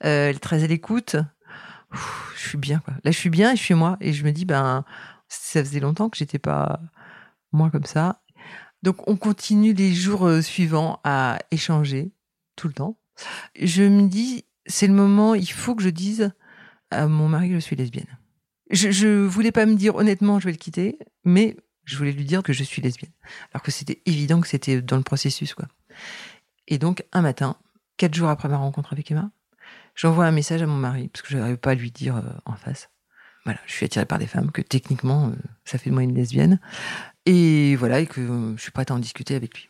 elle 0.01 0.35
est 0.35 0.39
très 0.39 0.63
à 0.63 0.67
l'écoute 0.67 1.15
je 2.35 2.49
suis 2.49 2.57
bien. 2.57 2.81
Là, 3.03 3.11
je 3.11 3.17
suis 3.17 3.29
bien 3.29 3.53
et 3.53 3.55
je 3.55 3.63
suis 3.63 3.73
moi. 3.73 3.97
Et 4.01 4.13
je 4.13 4.23
me 4.23 4.31
dis, 4.31 4.45
ben, 4.45 4.83
ça 5.27 5.63
faisait 5.63 5.79
longtemps 5.79 6.09
que 6.09 6.17
j'étais 6.17 6.39
pas 6.39 6.81
moi 7.51 7.69
comme 7.69 7.85
ça. 7.85 8.21
Donc, 8.83 9.07
on 9.07 9.15
continue 9.15 9.73
les 9.73 9.93
jours 9.93 10.27
euh, 10.27 10.41
suivants 10.41 10.99
à 11.03 11.39
échanger 11.51 12.11
tout 12.55 12.67
le 12.67 12.73
temps. 12.73 12.99
Je 13.59 13.83
me 13.83 14.07
dis, 14.07 14.45
c'est 14.65 14.87
le 14.87 14.93
moment, 14.93 15.33
il 15.33 15.49
faut 15.49 15.75
que 15.75 15.83
je 15.83 15.89
dise 15.89 16.31
à 16.91 17.07
mon 17.07 17.27
mari 17.27 17.49
que 17.49 17.55
je 17.55 17.59
suis 17.59 17.75
lesbienne. 17.75 18.17
Je, 18.69 18.91
je 18.91 19.07
voulais 19.25 19.51
pas 19.51 19.65
me 19.65 19.75
dire 19.75 19.95
honnêtement, 19.95 20.39
je 20.39 20.45
vais 20.45 20.51
le 20.51 20.57
quitter, 20.57 20.99
mais 21.25 21.57
je 21.89 21.97
voulais 21.97 22.11
lui 22.11 22.25
dire 22.25 22.43
que 22.43 22.53
je 22.53 22.63
suis 22.63 22.81
lesbienne. 22.81 23.11
Alors 23.53 23.63
que 23.63 23.71
c'était 23.71 24.01
évident 24.05 24.41
que 24.41 24.47
c'était 24.47 24.81
dans 24.81 24.97
le 24.97 25.03
processus, 25.03 25.53
quoi. 25.53 25.67
Et 26.67 26.77
donc, 26.77 27.03
un 27.11 27.21
matin, 27.21 27.57
quatre 27.97 28.13
jours 28.13 28.29
après 28.29 28.47
ma 28.47 28.57
rencontre 28.57 28.93
avec 28.93 29.09
Emma, 29.11 29.31
J'envoie 29.99 30.25
un 30.25 30.31
message 30.31 30.61
à 30.61 30.65
mon 30.65 30.77
mari, 30.77 31.09
parce 31.09 31.21
que 31.23 31.27
je 31.29 31.37
n'arrive 31.37 31.57
pas 31.57 31.71
à 31.71 31.75
lui 31.75 31.91
dire 31.91 32.15
euh, 32.15 32.21
en 32.45 32.55
face. 32.55 32.89
Voilà, 33.43 33.59
je 33.65 33.73
suis 33.73 33.85
attirée 33.85 34.05
par 34.05 34.17
des 34.17 34.27
femmes, 34.27 34.49
que 34.49 34.61
techniquement, 34.61 35.27
euh, 35.27 35.35
ça 35.65 35.77
fait 35.77 35.89
de 35.89 35.93
moi 35.93 36.03
une 36.03 36.15
lesbienne. 36.15 36.61
Et 37.25 37.75
voilà, 37.75 37.99
et 37.99 38.07
que 38.07 38.21
euh, 38.21 38.55
je 38.55 38.61
suis 38.61 38.71
prête 38.71 38.91
à 38.91 38.93
en 38.93 38.99
discuter 38.99 39.35
avec 39.35 39.55
lui. 39.55 39.69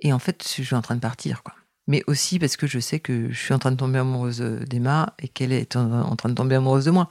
Et 0.00 0.12
en 0.12 0.18
fait, 0.18 0.44
je 0.56 0.64
suis 0.64 0.74
en 0.74 0.82
train 0.82 0.96
de 0.96 1.00
partir, 1.00 1.44
quoi. 1.44 1.54
Mais 1.90 2.02
aussi 2.06 2.38
parce 2.38 2.56
que 2.56 2.66
je 2.66 2.78
sais 2.78 3.00
que 3.00 3.30
je 3.30 3.38
suis 3.38 3.52
en 3.52 3.58
train 3.58 3.70
de 3.70 3.76
tomber 3.76 3.98
amoureuse 3.98 4.40
d'Emma 4.40 5.14
et 5.18 5.28
qu'elle 5.28 5.52
est 5.52 5.76
en, 5.76 6.16
train 6.16 6.30
de 6.30 6.34
tomber 6.34 6.54
amoureuse 6.54 6.86
de 6.86 6.90
moi. 6.90 7.10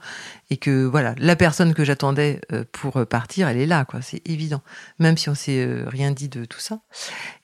Et 0.50 0.56
que 0.56 0.84
voilà, 0.84 1.14
la 1.18 1.36
personne 1.36 1.72
que 1.72 1.84
j'attendais 1.84 2.40
pour 2.72 3.06
partir, 3.06 3.46
elle 3.46 3.58
est 3.58 3.66
là, 3.66 3.84
quoi. 3.84 4.02
C'est 4.02 4.26
évident. 4.28 4.62
Même 4.98 5.16
si 5.16 5.28
on 5.28 5.34
s'est 5.34 5.68
rien 5.86 6.10
dit 6.10 6.28
de 6.28 6.44
tout 6.44 6.60
ça. 6.60 6.80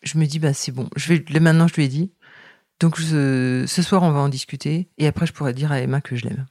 Je 0.03 0.18
me 0.18 0.27
dis, 0.27 0.38
bah, 0.38 0.53
c'est 0.53 0.72
bon. 0.72 0.88
Je 0.96 1.12
vais, 1.14 1.40
maintenant, 1.40 1.68
je 1.68 1.75
lui 1.75 1.85
ai 1.85 1.88
dit, 1.88 2.11
donc 2.81 2.99
ce, 2.99 3.64
soir, 3.66 4.03
on 4.03 4.11
va 4.11 4.20
en 4.20 4.29
discuter 4.29 4.88
et 4.99 5.07
après, 5.07 5.27
je 5.27 5.33
pourrais 5.33 5.55
dire 5.55 5.72
à 5.72 5.81
Emma 5.81 6.01
que 6.01 6.16
je 6.16 6.25
l'aime. 6.25 6.46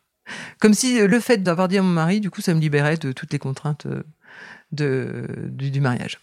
Comme 0.59 0.73
si 0.73 0.99
euh, 0.99 1.07
le 1.07 1.19
fait 1.19 1.37
d'avoir 1.43 1.67
dit 1.67 1.77
à 1.77 1.83
mon 1.83 1.89
mari, 1.89 2.19
du 2.19 2.31
coup, 2.31 2.41
ça 2.41 2.53
me 2.53 2.59
libérait 2.59 2.97
de 2.97 3.11
toutes 3.11 3.31
les 3.31 3.39
contraintes 3.39 3.85
euh, 3.85 4.03
de, 4.71 5.27
du, 5.51 5.79
mariage. 5.81 6.19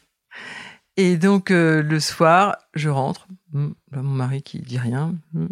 Et 0.97 1.17
donc 1.17 1.51
euh, 1.51 1.83
le 1.83 2.01
soir, 2.01 2.57
je 2.75 2.89
rentre, 2.89 3.29
hmm, 3.53 3.71
bah, 3.91 4.03
mon 4.03 4.15
mari 4.15 4.43
qui 4.43 4.59
dit 4.61 4.79
rien, 4.79 5.15
hmm. 5.35 5.47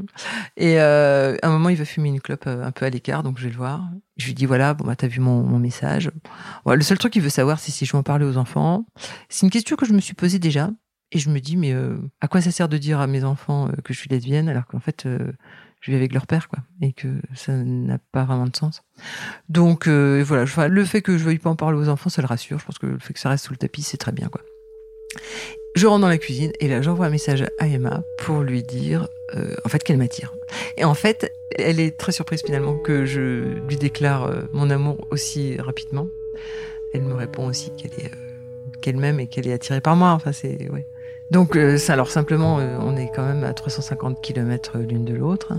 et 0.57 0.79
à 0.79 1.37
un 1.43 1.51
moment 1.51 1.69
il 1.69 1.77
va 1.77 1.85
fumer 1.85 2.09
une 2.09 2.21
clope 2.21 2.47
un 2.47 2.71
peu 2.73 2.87
à 2.87 2.91
l'écart, 2.91 3.23
donc 3.23 3.39
je 3.39 3.45
vais 3.45 3.51
le 3.51 3.57
voir. 3.57 3.83
Je 4.17 4.27
lui 4.27 4.35
dis 4.35 4.47
voilà, 4.47 4.75
bon 4.75 4.85
bah 4.85 4.97
t'as 4.97 5.07
vu 5.07 5.21
mon, 5.21 5.59
message. 5.59 6.11
le 6.67 6.83
seul 6.83 6.99
truc 6.99 7.13
qu'il 7.13 7.23
veut 7.23 7.29
savoir, 7.31 7.59
c'est 7.59 7.71
si 7.71 7.87
je 7.87 7.93
vais 7.93 7.99
en 7.99 8.03
parler 8.03 8.25
aux 8.25 8.37
enfants. 8.37 8.85
C'est 9.29 9.47
une 9.47 9.51
question 9.51 9.77
que 9.77 9.87
je 9.87 9.93
me 9.93 10.01
suis 10.01 10.15
posée 10.15 10.39
déjà, 10.39 10.71
et 11.13 11.19
je 11.19 11.31
me 11.31 11.41
dis, 11.41 11.57
mais 11.57 11.73
euh, 11.73 11.97
à 12.21 12.29
quoi 12.29 12.41
ça 12.41 12.51
sert 12.51 12.69
de 12.69 12.79
dire 12.79 13.01
à 13.01 13.07
mes 13.07 13.25
enfants 13.25 13.69
euh, 13.69 13.73
que 13.83 13.93
je 13.93 13.99
suis 13.99 14.09
lesbienne 14.09 14.49
alors 14.49 14.67
qu'en 14.67 14.79
fait, 14.79 15.07
euh, 15.07 15.33
je 15.81 15.91
vis 15.91 15.97
avec 15.97 16.13
leur 16.13 16.27
père, 16.27 16.49
quoi, 16.49 16.61
et 16.83 16.93
que 16.93 17.09
ça 17.35 17.53
n'a 17.53 17.99
pas 17.99 18.25
vraiment 18.25 18.47
de 18.47 18.55
sens. 18.55 18.83
Donc 19.49 19.89
voilà, 19.89 20.69
le 20.69 20.85
fait 20.85 21.03
que 21.03 21.19
je 21.19 21.25
veuille 21.25 21.39
pas 21.39 21.51
en 21.51 21.57
parler 21.57 21.79
aux 21.79 21.89
enfants, 21.89 22.11
ça 22.11 22.23
le 22.23 22.27
rassure. 22.27 22.59
Je 22.59 22.67
pense 22.67 22.79
que 22.79 22.87
le 22.87 22.99
fait 22.99 23.15
que 23.15 23.21
ça 23.21 23.31
reste 23.31 23.47
sous 23.47 23.53
le 23.53 23.59
tapis, 23.59 23.83
c'est 23.83 23.97
très 23.97 24.13
bien, 24.13 24.29
quoi. 24.29 24.43
Je 25.75 25.87
rentre 25.87 26.01
dans 26.01 26.09
la 26.09 26.19
cuisine 26.19 26.53
et 26.61 26.69
là, 26.69 26.83
j'envoie 26.83 27.07
un 27.07 27.11
message 27.11 27.45
à 27.59 27.67
Emma 27.67 28.03
pour 28.19 28.41
lui 28.41 28.63
dire, 28.63 29.09
en 29.65 29.69
fait, 29.69 29.83
qu'elle 29.85 29.99
m'attire. 29.99 30.35
Et 30.77 30.85
en 30.85 30.95
fait, 30.95 31.33
elle 31.57 31.79
est 31.79 31.97
très 31.97 32.11
surprise 32.11 32.43
finalement 32.45 32.77
que 32.77 33.07
je 33.07 33.57
lui 33.69 33.77
déclare 33.77 34.33
mon 34.53 34.69
amour 34.69 35.07
aussi 35.11 35.57
rapidement. 35.61 36.09
Elle 36.93 37.03
me 37.03 37.15
répond 37.15 37.47
aussi 37.47 37.71
qu'elle 37.71 37.93
est 38.05 38.11
qu'elle 38.81 38.97
m'aime 38.97 39.21
et 39.21 39.27
qu'elle 39.27 39.47
est 39.47 39.53
attirée 39.53 39.81
par 39.81 39.97
moi. 39.97 40.11
Enfin, 40.11 40.33
c'est 40.33 40.69
ouais. 40.71 40.87
Donc, 41.31 41.57
euh, 41.57 41.79
alors 41.89 42.11
simplement, 42.11 42.59
euh, 42.59 42.77
on 42.81 42.97
est 42.97 43.11
quand 43.15 43.25
même 43.25 43.45
à 43.45 43.53
350 43.53 44.21
km 44.21 44.79
l'une 44.79 45.05
de 45.05 45.15
l'autre. 45.15 45.53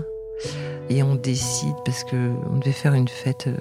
Et 0.90 1.02
on 1.02 1.14
décide, 1.14 1.74
parce 1.84 2.04
que 2.04 2.16
on 2.52 2.58
devait 2.58 2.72
faire 2.72 2.94
une 2.94 3.08
fête 3.08 3.46
euh, 3.46 3.56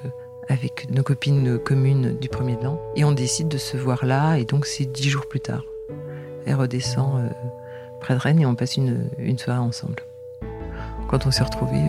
avec 0.50 0.90
nos 0.90 1.04
copines 1.04 1.58
communes 1.60 2.18
du 2.20 2.28
premier 2.28 2.58
de. 2.58 2.82
Et 2.96 3.06
on 3.06 3.12
décide 3.12 3.48
de 3.48 3.58
se 3.58 3.78
voir 3.78 4.06
là, 4.06 4.36
et 4.36 4.46
donc 4.46 4.66
c'est 4.66 4.86
dix 4.86 5.10
jours 5.10 5.28
plus 5.28 5.40
tard. 5.40 5.64
Elle 6.46 6.56
redescend 6.56 7.30
près 8.00 8.14
de 8.16 8.20
Rennes 8.20 8.40
et 8.40 8.46
on 8.46 8.56
passe 8.56 8.78
une, 8.78 9.10
une 9.18 9.38
soirée 9.38 9.60
ensemble. 9.60 9.98
Quand 11.08 11.26
on 11.26 11.32
s'est 11.32 11.44
retrouvés, 11.44 11.84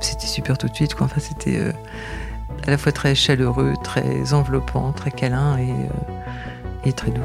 c'était 0.00 0.26
super 0.26 0.58
tout 0.58 0.68
de 0.68 0.74
suite. 0.74 0.94
Enfin, 1.00 1.20
c'était 1.20 1.72
à 2.66 2.70
la 2.70 2.78
fois 2.78 2.92
très 2.92 3.14
chaleureux, 3.14 3.74
très 3.82 4.32
enveloppant, 4.32 4.92
très 4.92 5.10
câlin 5.10 5.58
et, 6.84 6.92
très 6.92 7.10
doux. 7.10 7.20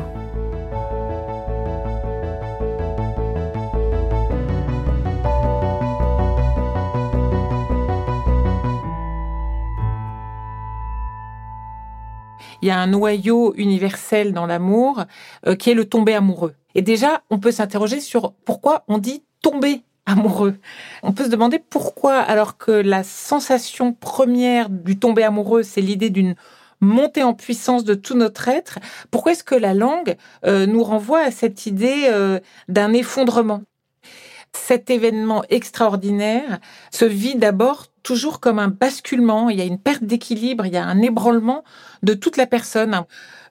il 12.64 12.68
y 12.68 12.72
a 12.72 12.78
un 12.78 12.86
noyau 12.86 13.56
universel 13.56 14.34
dans 14.34 14.46
l'amour 14.46 15.06
euh, 15.48 15.56
qui 15.56 15.72
est 15.72 15.74
le 15.74 15.86
tomber 15.86 16.14
amoureux. 16.14 16.54
Et 16.76 16.82
déjà, 16.82 17.24
on 17.30 17.40
peut 17.40 17.52
s'interroger 17.52 18.00
sur 18.00 18.34
pourquoi 18.46 18.84
on 18.88 18.98
dit 18.98 19.24
tomber 19.42 19.84
amoureux. 20.06 20.56
On 21.04 21.14
peut 21.14 21.26
se 21.26 21.30
demander 21.30 21.60
pourquoi, 21.60 22.18
alors 22.20 22.58
que 22.58 22.72
la 22.72 23.04
sensation 23.04 23.94
première 23.94 24.70
du 24.70 24.98
tomber 24.98 25.24
amoureux, 25.24 25.64
c'est 25.64 25.82
l'idée 25.82 26.10
d'une 26.10 26.36
montée 26.82 27.24
en 27.24 27.34
puissance 27.34 27.84
de 27.84 27.94
tout 27.94 28.16
notre 28.16 28.48
être, 28.48 28.80
pourquoi 29.12 29.34
est-ce 29.34 29.44
que 29.44 29.56
la 29.56 29.74
langue 29.74 30.18
euh, 30.46 30.66
nous 30.66 30.84
renvoie 30.84 31.20
à 31.20 31.32
cette 31.32 31.68
idée 31.68 32.08
euh, 32.10 32.40
d'un 32.68 32.94
effondrement? 32.94 33.62
Cet 34.54 34.90
événement 34.90 35.44
extraordinaire 35.50 36.60
se 36.92 37.06
vit 37.06 37.36
d'abord 37.36 37.91
toujours 38.04 38.40
comme 38.40 38.60
un 38.60 38.68
basculement, 38.68 39.50
il 39.50 39.58
y 39.58 39.62
a 39.62 39.66
une 39.66 39.80
perte 39.80 40.04
d'équilibre, 40.04 40.66
il 40.66 40.74
y 40.74 40.78
a 40.78 40.86
un 40.86 41.02
ébranlement 41.02 41.64
de 42.04 42.14
toute 42.14 42.38
la 42.38 42.48
personne. 42.48 43.04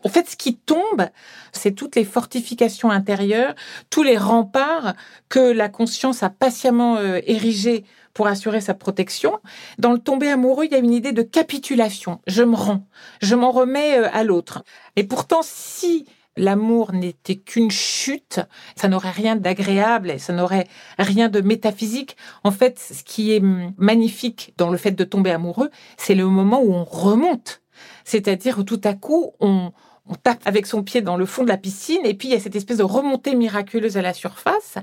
En 0.05 0.09
fait, 0.09 0.29
ce 0.31 0.37
qui 0.37 0.57
tombe, 0.57 1.09
c'est 1.53 1.73
toutes 1.73 1.97
les 1.97 2.05
fortifications 2.05 2.91
intérieures, 2.91 3.55
tous 3.91 4.03
les 4.03 4.17
remparts 4.17 4.95
que 5.29 5.41
la 5.41 5.69
conscience 5.69 6.23
a 6.23 6.31
patiemment 6.31 6.97
euh, 6.97 7.21
érigés 7.27 7.85
pour 8.15 8.27
assurer 8.27 8.61
sa 8.61 8.75
protection. 8.75 9.39
Dans 9.79 9.93
le 9.93 9.99
tomber 9.99 10.29
amoureux, 10.29 10.65
il 10.65 10.73
y 10.73 10.75
a 10.75 10.79
une 10.79 10.93
idée 10.93 11.13
de 11.13 11.23
capitulation. 11.23 12.21
Je 12.27 12.43
me 12.43 12.57
rends, 12.57 12.87
je 13.21 13.35
m'en 13.35 13.51
remets 13.51 13.99
euh, 13.99 14.09
à 14.13 14.25
l'autre. 14.25 14.65
Et 14.97 15.05
pourtant, 15.05 15.41
si 15.43 16.07
l'amour 16.37 16.93
n'était 16.93 17.37
qu'une 17.37 17.71
chute, 17.71 18.41
ça 18.77 18.89
n'aurait 18.89 19.11
rien 19.11 19.37
d'agréable, 19.37 20.19
ça 20.19 20.33
n'aurait 20.33 20.67
rien 20.99 21.29
de 21.29 21.41
métaphysique. 21.41 22.17
En 22.45 22.51
fait, 22.51 22.79
ce 22.79 23.03
qui 23.05 23.33
est 23.35 23.43
magnifique 23.77 24.55
dans 24.57 24.71
le 24.71 24.79
fait 24.79 24.93
de 24.93 25.05
tomber 25.05 25.31
amoureux, 25.31 25.71
c'est 25.97 26.15
le 26.15 26.27
moment 26.27 26.63
où 26.63 26.73
on 26.73 26.85
remonte. 26.85 27.63
C'est-à-dire 28.05 28.59
où 28.59 28.63
tout 28.63 28.81
à 28.85 28.95
coup, 28.95 29.33
on, 29.41 29.73
on 30.07 30.15
tape 30.15 30.43
avec 30.45 30.67
son 30.67 30.83
pied 30.83 31.03
dans 31.03 31.17
le 31.17 31.27
fond 31.27 31.45
de 31.45 31.49
la 31.49 31.57
piscine 31.57 32.05
et 32.05 32.15
puis 32.15 32.29
il 32.29 32.33
y 32.33 32.37
a 32.37 32.41
cette 32.41 32.57
espèce 32.57 32.79
de 32.79 32.83
remontée 32.83 33.35
miraculeuse 33.35 33.97
à 33.97 34.03
la 34.03 34.13
surface. 34.13 34.77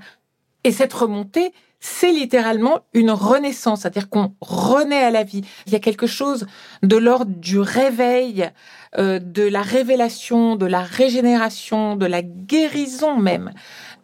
Et 0.63 0.71
cette 0.71 0.93
remontée, 0.93 1.53
c'est 1.80 2.12
littéralement 2.12 2.80
une 2.94 3.12
renaissance, 3.12 3.82
c'est-à-dire 3.82 4.10
qu'on 4.10 4.34
renaît 4.42 5.04
à 5.04 5.12
la 5.12 5.24
vie. 5.24 5.44
Il 5.68 5.74
y 5.74 5.76
a 5.76 5.80
quelque 5.80 6.08
chose 6.08 6.48
de 6.84 6.98
l'ordre 6.98 7.32
du 7.32 7.60
réveil, 7.60 8.50
euh, 8.98 9.20
de 9.20 9.44
la 9.44 9.62
révélation, 9.62 10.56
de 10.56 10.66
la 10.66 10.82
régénération, 10.82 11.96
de 11.96 12.06
la 12.06 12.22
guérison 12.24 13.18
même. 13.18 13.52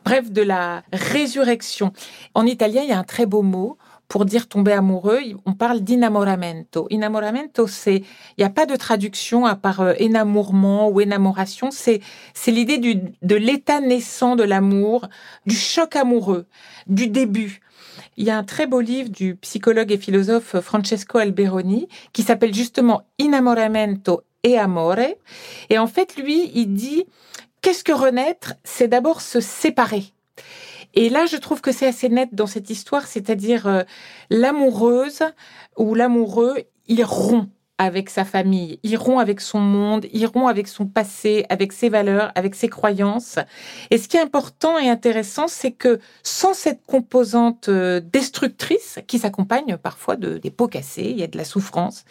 Bref, 0.06 0.32
de 0.32 0.42
la 0.42 0.84
résurrection. 0.92 1.94
En 2.36 2.46
italien, 2.46 2.82
il 2.84 2.90
y 2.90 2.94
a 2.94 3.00
un 3.00 3.04
très 3.04 3.26
beau 3.26 3.42
mot 3.42 3.78
pour 4.14 4.26
dire 4.26 4.48
tomber 4.48 4.74
amoureux, 4.74 5.22
on 5.48 5.54
parle 5.54 5.80
d'inamoramento. 5.82 6.86
Inamoramento, 6.92 7.66
c'est, 7.66 7.96
il 7.96 8.36
n'y 8.38 8.44
a 8.44 8.52
pas 8.52 8.68
de 8.68 8.76
traduction 8.76 9.48
à 9.48 9.56
part 9.56 9.82
euh, 9.82 9.96
ou 9.98 11.02
énamoration. 11.02 11.72
C'est, 11.72 12.00
c'est 12.36 12.52
l'idée 12.52 12.78
du, 12.78 12.98
de 13.24 13.36
l'état 13.36 13.82
naissant 13.82 14.36
de 14.36 14.44
l'amour, 14.44 15.08
du 15.48 15.56
choc 15.56 15.96
amoureux, 15.96 16.46
du 16.86 17.08
début. 17.08 17.62
Il 18.16 18.24
y 18.24 18.30
a 18.30 18.38
un 18.38 18.44
très 18.44 18.68
beau 18.68 18.82
livre 18.82 19.10
du 19.10 19.36
psychologue 19.38 19.92
et 19.92 19.98
philosophe 19.98 20.60
Francesco 20.60 21.18
Alberoni 21.18 21.88
qui 22.14 22.22
s'appelle 22.22 22.54
justement 22.54 23.08
Inamoramento 23.18 24.22
et 24.44 24.60
Amore. 24.60 25.16
Et 25.72 25.80
en 25.80 25.88
fait, 25.88 26.18
lui, 26.18 26.52
il 26.54 26.76
dit, 26.76 27.06
qu'est-ce 27.64 27.84
que 27.84 27.94
renaître? 27.94 28.54
C'est 28.64 28.88
d'abord 28.88 29.22
se 29.22 29.40
séparer. 29.40 30.14
Et 30.94 31.10
là, 31.10 31.26
je 31.26 31.38
trouve 31.38 31.62
que 31.62 31.72
c'est 31.72 31.88
assez 31.88 32.10
net 32.10 32.30
dans 32.34 32.48
cette 32.48 32.70
histoire, 32.70 33.08
c'est-à-dire 33.08 33.68
euh, 33.68 33.84
l'amoureuse 34.30 35.24
ou 35.78 35.96
l'amoureux, 35.96 36.56
il 36.88 37.04
rompt 37.04 37.50
avec 37.80 38.10
sa 38.10 38.24
famille, 38.24 38.80
il 38.84 38.96
rompt 38.98 39.20
avec 39.20 39.42
son 39.42 39.60
monde, 39.60 40.06
il 40.14 40.26
rompt 40.28 40.48
avec 40.48 40.68
son 40.68 40.86
passé, 40.86 41.46
avec 41.50 41.74
ses 41.74 41.90
valeurs, 41.90 42.32
avec 42.36 42.54
ses 42.54 42.70
croyances. 42.70 43.40
Et 43.90 43.98
ce 43.98 44.08
qui 44.08 44.18
est 44.18 44.22
important 44.22 44.78
et 44.78 44.90
intéressant, 44.90 45.48
c'est 45.48 45.72
que 45.72 46.00
sans 46.22 46.54
cette 46.54 46.86
composante 46.86 47.70
euh, 47.70 48.00
destructrice 48.00 49.00
qui 49.08 49.18
s'accompagne 49.18 49.78
parfois 49.78 50.16
de 50.16 50.38
des 50.38 50.52
pots 50.52 50.68
cassés, 50.68 51.10
il 51.10 51.20
y 51.20 51.24
a 51.24 51.28
de 51.28 51.38
la 51.38 51.46
souffrance, 51.46 52.06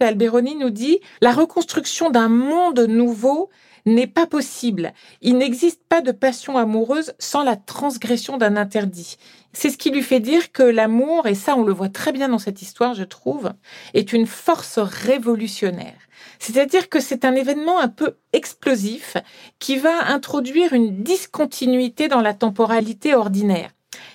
Alberoni 0.00 0.56
nous 0.56 0.70
dit 0.70 0.98
la 1.20 1.32
reconstruction 1.32 2.10
d'un 2.10 2.28
monde 2.28 2.80
nouveau 2.80 3.50
n'est 3.86 4.06
pas 4.06 4.26
possible. 4.26 4.92
Il 5.20 5.38
n'existe 5.38 5.82
pas 5.88 6.00
de 6.00 6.12
passion 6.12 6.56
amoureuse 6.56 7.12
sans 7.18 7.42
la 7.42 7.56
transgression 7.56 8.36
d'un 8.36 8.56
interdit. 8.56 9.16
C'est 9.52 9.70
ce 9.70 9.78
qui 9.78 9.90
lui 9.90 10.02
fait 10.02 10.20
dire 10.20 10.52
que 10.52 10.62
l'amour, 10.62 11.26
et 11.26 11.34
ça 11.34 11.56
on 11.56 11.64
le 11.64 11.72
voit 11.72 11.88
très 11.88 12.12
bien 12.12 12.28
dans 12.28 12.38
cette 12.38 12.62
histoire, 12.62 12.94
je 12.94 13.04
trouve, 13.04 13.52
est 13.94 14.12
une 14.12 14.26
force 14.26 14.78
révolutionnaire. 14.78 15.98
C'est-à-dire 16.38 16.88
que 16.88 17.00
c'est 17.00 17.24
un 17.24 17.34
événement 17.34 17.78
un 17.78 17.88
peu 17.88 18.16
explosif 18.32 19.16
qui 19.58 19.76
va 19.76 20.06
introduire 20.06 20.72
une 20.72 21.02
discontinuité 21.02 22.08
dans 22.08 22.20
la 22.20 22.34
temporalité 22.34 23.14
ordinaire. 23.14 23.70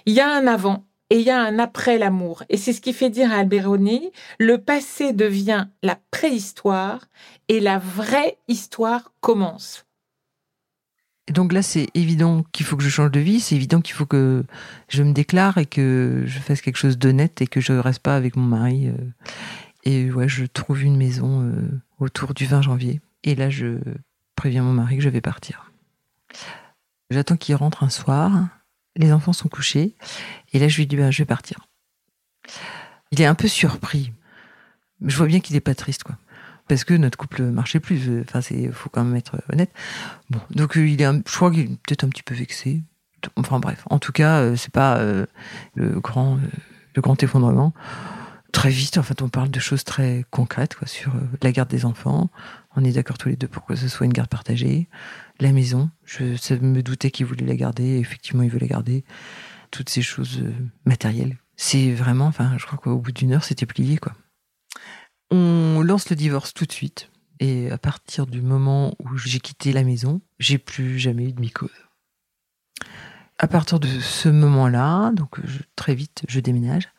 Il 0.05 0.13
y 0.13 0.21
a 0.21 0.29
un 0.29 0.47
avant 0.47 0.86
et 1.09 1.19
il 1.19 1.25
y 1.25 1.29
a 1.29 1.41
un 1.41 1.59
après 1.59 1.97
l'amour. 1.97 2.43
Et 2.49 2.57
c'est 2.57 2.73
ce 2.73 2.81
qui 2.81 2.93
fait 2.93 3.09
dire 3.09 3.31
à 3.31 3.37
Alberoni, 3.37 4.11
le 4.39 4.57
passé 4.57 5.13
devient 5.13 5.67
la 5.83 5.97
préhistoire 6.11 7.05
et 7.47 7.59
la 7.59 7.79
vraie 7.79 8.37
histoire 8.47 9.13
commence. 9.21 9.85
donc 11.31 11.53
là, 11.53 11.61
c'est 11.61 11.87
évident 11.93 12.43
qu'il 12.51 12.65
faut 12.65 12.77
que 12.77 12.83
je 12.83 12.89
change 12.89 13.11
de 13.11 13.19
vie, 13.19 13.39
c'est 13.39 13.55
évident 13.55 13.81
qu'il 13.81 13.95
faut 13.95 14.05
que 14.05 14.43
je 14.89 15.03
me 15.03 15.13
déclare 15.13 15.57
et 15.57 15.65
que 15.65 16.23
je 16.25 16.39
fasse 16.39 16.61
quelque 16.61 16.77
chose 16.77 16.97
d'honnête 16.97 17.41
et 17.41 17.47
que 17.47 17.59
je 17.59 17.73
ne 17.73 17.79
reste 17.79 17.99
pas 17.99 18.15
avec 18.15 18.35
mon 18.35 18.45
mari. 18.45 18.87
Euh. 18.87 18.97
Et 19.83 20.11
ouais, 20.11 20.27
je 20.27 20.45
trouve 20.45 20.83
une 20.83 20.97
maison 20.97 21.41
euh, 21.43 21.81
autour 21.99 22.33
du 22.33 22.45
20 22.45 22.61
janvier. 22.61 23.01
Et 23.23 23.35
là, 23.35 23.49
je 23.49 23.79
préviens 24.35 24.63
mon 24.63 24.73
mari 24.73 24.97
que 24.97 25.03
je 25.03 25.09
vais 25.09 25.21
partir. 25.21 25.71
J'attends 27.09 27.37
qu'il 27.37 27.55
rentre 27.55 27.83
un 27.83 27.89
soir. 27.89 28.47
Les 28.97 29.11
enfants 29.13 29.33
sont 29.33 29.47
couchés. 29.47 29.95
Et 30.53 30.59
là, 30.59 30.67
je 30.67 30.77
lui 30.77 30.87
dis, 30.87 30.95
ben, 30.95 31.11
je 31.11 31.19
vais 31.19 31.25
partir. 31.25 31.67
Il 33.11 33.21
est 33.21 33.25
un 33.25 33.35
peu 33.35 33.47
surpris. 33.47 34.11
Je 35.05 35.15
vois 35.15 35.27
bien 35.27 35.39
qu'il 35.39 35.55
n'est 35.55 35.61
pas 35.61 35.75
triste, 35.75 36.03
quoi 36.03 36.17
parce 36.67 36.83
que 36.83 36.93
notre 36.93 37.17
couple 37.17 37.43
marchait 37.43 37.79
plus. 37.79 38.21
Enfin, 38.21 38.41
faut 38.71 38.89
quand 38.89 39.03
même 39.03 39.15
être 39.15 39.37
honnête. 39.51 39.71
Bon, 40.29 40.39
donc 40.51 40.77
euh, 40.77 40.87
il 40.87 41.01
est, 41.01 41.05
je 41.05 41.35
crois 41.35 41.51
qu'il 41.51 41.61
est 41.61 41.67
peut-être 41.67 42.03
un 42.03 42.09
petit 42.09 42.23
peu 42.23 42.35
vexé. 42.35 42.83
Enfin 43.35 43.59
bref, 43.59 43.83
en 43.89 43.99
tout 43.99 44.11
cas, 44.11 44.39
euh, 44.39 44.55
c'est 44.55 44.71
pas 44.71 44.97
euh, 44.97 45.25
le 45.75 45.99
grand, 45.99 46.37
effondrement. 47.21 47.73
Très 48.51 48.69
vite, 48.69 48.97
en 48.97 49.03
fait, 49.03 49.21
on 49.21 49.29
parle 49.29 49.49
de 49.49 49.59
choses 49.59 49.83
très 49.83 50.25
concrètes, 50.31 50.75
sur 50.85 51.13
la 51.41 51.51
garde 51.51 51.69
des 51.69 51.85
enfants. 51.85 52.29
On 52.79 52.83
est 52.83 52.91
d'accord 52.91 53.17
tous 53.17 53.27
les 53.29 53.35
deux 53.35 53.47
pour 53.47 53.65
que 53.65 53.75
ce 53.75 53.87
soit 53.87 54.05
une 54.05 54.13
garde 54.13 54.29
partagée. 54.29 54.87
La 55.39 55.51
maison, 55.51 55.89
je 56.05 56.53
me 56.53 56.83
doutais 56.83 57.09
qu'il 57.09 57.25
voulait 57.25 57.45
la 57.45 57.55
garder. 57.55 57.97
Effectivement, 57.97 58.43
il 58.43 58.51
veut 58.51 58.59
la 58.59 58.67
garder. 58.67 59.03
Toutes 59.71 59.89
ces 59.89 60.03
choses 60.03 60.43
matérielles. 60.85 61.37
C'est 61.55 61.91
vraiment, 61.91 62.27
enfin, 62.27 62.55
je 62.59 62.67
crois 62.67 62.77
qu'au 62.77 62.99
bout 62.99 63.11
d'une 63.11 63.33
heure, 63.33 63.43
c'était 63.43 63.65
plié, 63.65 63.97
quoi. 63.97 64.13
On 65.31 65.81
lance 65.81 66.09
le 66.11 66.15
divorce 66.15 66.53
tout 66.53 66.65
de 66.65 66.71
suite. 66.71 67.09
Et 67.39 67.71
à 67.71 67.79
partir 67.79 68.27
du 68.27 68.43
moment 68.43 68.93
où 68.99 69.17
j'ai 69.17 69.39
quitté 69.39 69.73
la 69.73 69.83
maison, 69.83 70.21
j'ai 70.37 70.59
plus 70.59 70.99
jamais 70.99 71.25
eu 71.25 71.33
de 71.33 71.41
mycose. 71.41 71.69
À 73.39 73.47
partir 73.47 73.79
de 73.79 73.87
ce 73.87 74.29
moment-là, 74.29 75.11
donc 75.13 75.39
très 75.75 75.95
vite, 75.95 76.23
je 76.27 76.39
déménage. 76.39 76.89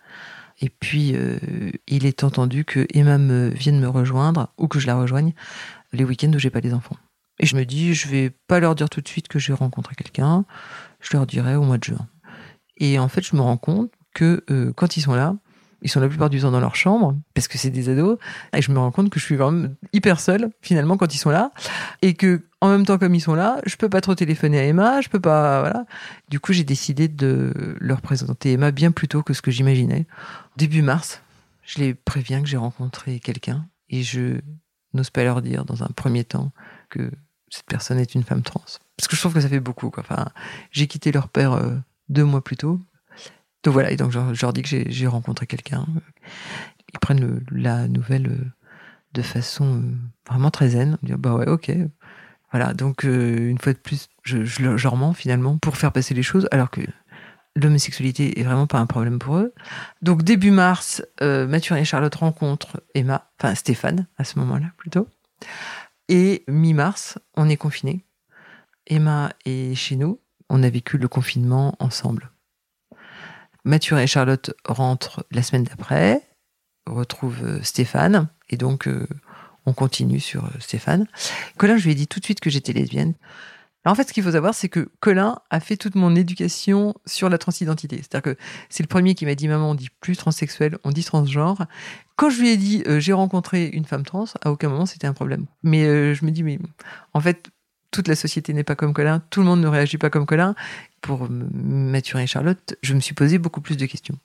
Et 0.61 0.68
puis, 0.68 1.12
euh, 1.14 1.38
il 1.87 2.05
est 2.07 2.25
entendu 2.25 2.64
que 2.64 2.87
Emma 2.92 3.18
me 3.18 3.49
vienne 3.49 3.81
me 3.81 3.88
rejoindre 3.88 4.53
ou 4.59 4.66
que 4.66 4.81
je 4.81 4.87
la 4.87 4.97
rejoigne 4.97 5.33
les 5.92 6.05
week-ends 6.05 6.33
où 6.33 6.38
j'ai 6.38 6.51
pas 6.51 6.61
les 6.61 6.75
enfants. 6.75 6.97
Et 7.40 7.47
je 7.47 7.57
me 7.57 7.64
dis, 7.64 7.94
je 7.94 8.09
vais 8.09 8.31
pas 8.31 8.59
leur 8.59 8.75
dire 8.75 8.90
tout 8.90 9.01
de 9.01 9.09
suite 9.09 9.29
que 9.29 9.38
j'ai 9.38 9.53
rencontré 9.53 9.94
quelqu'un. 9.94 10.44
Je 11.01 11.16
leur 11.16 11.27
dirai 11.27 11.55
au 11.55 11.62
mois 11.62 11.79
de 11.79 11.85
juin. 11.85 12.09
Et 12.77 12.99
en 12.99 13.09
fait, 13.09 13.23
je 13.23 13.37
me 13.37 13.40
rends 13.40 13.57
compte 13.57 13.92
que 14.14 14.44
euh, 14.51 14.73
quand 14.73 14.97
ils 14.97 15.03
sont 15.03 15.14
là, 15.14 15.37
ils 15.83 15.91
sont 15.91 16.01
la 16.01 16.09
plupart 16.09 16.31
du 16.31 16.41
temps 16.41 16.51
dans 16.51 16.61
leur 16.61 16.75
chambre 16.75 17.17
parce 17.35 17.49
que 17.49 17.59
c'est 17.59 17.71
des 17.71 17.88
ados 17.88 18.19
et 18.55 18.62
je 18.62 18.73
me 18.73 18.79
rends 18.79 18.91
compte 18.91 19.11
que 19.11 19.21
je 19.21 19.25
suis 19.25 19.37
vraiment 19.37 19.69
hyper 19.93 20.21
seule 20.21 20.51
finalement 20.61 20.97
quand 20.97 21.14
ils 21.14 21.19
sont 21.19 21.31
là 21.31 21.53
et 22.03 22.14
que 22.14 22.43
en 22.61 22.69
même 22.71 22.85
temps 22.85 22.99
comme 22.99 23.14
ils 23.14 23.21
sont 23.21 23.35
là 23.35 23.61
je 23.64 23.77
peux 23.77 23.88
pas 23.88 24.01
trop 24.01 24.14
téléphoner 24.14 24.59
à 24.59 24.64
Emma 24.64 25.01
je 25.01 25.09
peux 25.09 25.21
pas 25.21 25.61
voilà. 25.61 25.85
Du 26.29 26.41
coup 26.41 26.53
j'ai 26.53 26.64
décidé 26.64 27.09
de 27.09 27.77
leur 27.79 28.01
présenter 28.01 28.53
Emma 28.53 28.71
bien 28.73 28.91
plus 28.91 29.09
tôt 29.09 29.23
que 29.23 29.33
ce 29.33 29.43
que 29.43 29.51
j'imaginais. 29.51 30.07
Début 30.57 30.83
mars 30.83 31.23
je 31.62 31.79
les 31.79 31.95
préviens 31.95 32.43
que 32.43 32.49
j'ai 32.49 32.57
rencontré 32.57 33.21
quelqu'un 33.21 33.67
et 33.91 34.03
je 34.03 34.41
n'ose 34.95 35.11
pas 35.11 35.23
leur 35.23 35.43
dire 35.43 35.64
dans 35.64 35.85
un 35.85 35.88
premier 35.95 36.25
temps 36.25 36.51
que 36.91 37.11
cette 37.51 37.67
personne 37.67 37.99
est 37.99 38.14
une 38.14 38.25
femme 38.25 38.43
trans. 38.43 38.64
Parce 38.97 39.09
que 39.09 39.17
je 39.17 39.21
trouve 39.21 39.33
que 39.33 39.41
ça 39.41 39.49
fait 39.49 39.61
beaucoup 39.61 39.91
quoi. 39.91 40.03
enfin 40.03 40.29
j'ai 40.73 40.87
quitté 40.87 41.12
leur 41.12 41.29
père 41.29 41.53
euh, 41.53 41.77
deux 42.09 42.25
mois 42.25 42.43
plus 42.43 42.57
tôt 42.57 42.81
donc 43.64 43.75
voilà, 43.75 43.90
et 43.90 43.97
donc 43.97 44.12
je, 44.12 44.18
leur 44.18 44.53
dis 44.53 44.62
que 44.62 44.85
j'ai 44.88 45.07
rencontré 45.07 45.47
quelqu'un. 45.47 45.87
Ils 46.92 46.99
prennent 47.01 47.44
la 47.51 47.88
nouvelle 47.88 48.29
euh, 48.29 48.44
de 49.14 49.23
façon 49.23 49.83
euh, 49.83 49.94
vraiment 50.29 50.51
très 50.51 50.71
zen. 50.71 50.97
Disent, 51.03 51.16
bah 51.16 51.35
ouais, 51.35 51.49
ok. 51.49 51.73
Voilà, 52.53 52.73
donc 52.73 53.05
euh, 53.05 53.51
une 53.51 53.59
fois 53.59 53.73
de 53.73 53.79
plus, 53.79 54.09
je, 54.23 54.62
leur 54.62 54.97
mens 54.97 55.12
finalement 55.12 55.59
pour 55.59 55.77
faire 55.77 55.92
passer 55.92 56.14
les 56.14 56.23
choses, 56.23 56.49
alors 56.51 56.71
que 56.71 56.81
l'homosexualité 57.57 58.40
est 58.40 58.44
vraiment 58.44 58.66
pas 58.66 58.79
un 58.79 58.87
problème 58.87 59.18
pour 59.18 59.37
eux. 59.37 59.53
Donc 60.03 60.23
début 60.23 60.53
mars, 60.53 61.03
Mathurin 61.21 61.81
et 61.81 61.85
Charlotte 61.85 62.14
rencontrent 62.14 62.81
Emma, 62.94 63.29
enfin 63.38 63.55
Stéphane 63.55 64.07
à 64.16 64.25
ce 64.25 64.38
moment-là 64.38 64.66
plutôt. 64.77 65.09
Et 66.09 66.44
mi-mars, 66.47 67.18
on 67.37 67.49
est 67.49 67.57
confinés. 67.57 68.05
Emma 68.87 69.33
est 69.44 69.75
chez 69.75 69.97
nous. 69.97 70.21
On 70.49 70.62
a 70.62 70.71
vécu 70.71 70.97
le 70.97 71.09
confinement 71.09 71.75
ensemble. 71.81 72.31
Mathieu 73.64 73.99
et 73.99 74.07
Charlotte 74.07 74.55
rentrent 74.64 75.25
la 75.31 75.42
semaine 75.42 75.64
d'après, 75.64 76.23
retrouvent 76.87 77.44
euh, 77.44 77.62
Stéphane, 77.62 78.29
et 78.51 78.57
donc 78.57 78.87
euh, 78.88 79.07
on 79.66 79.73
continue 79.73 80.21
sur 80.21 80.44
euh, 80.44 80.51
Stéphane. 80.61 81.07
Colin, 81.57 81.77
je 81.77 81.85
lui 81.85 81.92
ai 81.92 81.94
dit 81.94 82.07
tout 82.07 82.21
de 82.21 82.25
suite 82.25 82.40
que 82.40 82.51
j'étais 82.51 82.73
lesbienne. 82.73 83.14
en 83.85 83.94
fait, 83.94 84.09
ce 84.09 84.12
qu'il 84.12 84.23
faut 84.23 84.33
savoir, 84.33 84.55
c'est 84.55 84.68
que 84.68 84.90
Colin 85.01 85.38
a 85.51 85.61
fait 85.61 85.77
toute 85.77 85.94
mon 85.94 86.14
éducation 86.14 86.94
sur 87.07 87.29
la 87.29 87.38
transidentité. 87.38 87.97
C'est-à-dire 87.97 88.35
que 88.35 88.40
c'est 88.68 88.83
le 88.83 88.88
premier 88.88 89.14
qui 89.14 89.27
m'a 89.27 89.35
dit 89.35 89.49
Maman, 89.49 89.71
on 89.71 89.75
dit 89.75 89.88
plus 90.01 90.16
transsexuel, 90.16 90.79
on 90.85 90.90
dit 90.90 91.05
transgenre. 91.05 91.66
Quand 92.16 92.31
je 92.31 92.40
lui 92.40 92.51
ai 92.51 92.57
dit 92.57 92.85
J'ai 92.99 93.12
rencontré 93.12 93.66
une 93.66 93.85
femme 93.85 94.05
trans, 94.05 94.27
à 94.42 94.51
aucun 94.51 94.68
moment 94.68 94.87
c'était 94.87 95.07
un 95.07 95.14
problème. 95.14 95.47
Mais 95.62 96.14
je 96.14 96.25
me 96.25 96.31
dis 96.31 96.42
Mais 96.42 96.59
en 97.12 97.21
fait, 97.21 97.51
toute 97.90 98.09
la 98.09 98.16
société 98.16 98.53
n'est 98.53 98.64
pas 98.64 98.75
comme 98.75 98.92
Colin, 98.92 99.23
tout 99.31 99.40
le 99.40 99.47
monde 99.47 99.61
ne 99.61 99.68
réagit 99.68 99.99
pas 99.99 100.11
comme 100.11 100.27
Colin. 100.27 100.55
Pour 101.01 101.29
Mathurin 101.31 102.23
et 102.23 102.27
Charlotte, 102.27 102.77
je 102.83 102.95
me 102.95 103.01
suis 103.01 103.15
posé 103.15 103.39
beaucoup 103.39 103.61
plus 103.61 103.77
de 103.77 103.87
questions. 103.87 104.19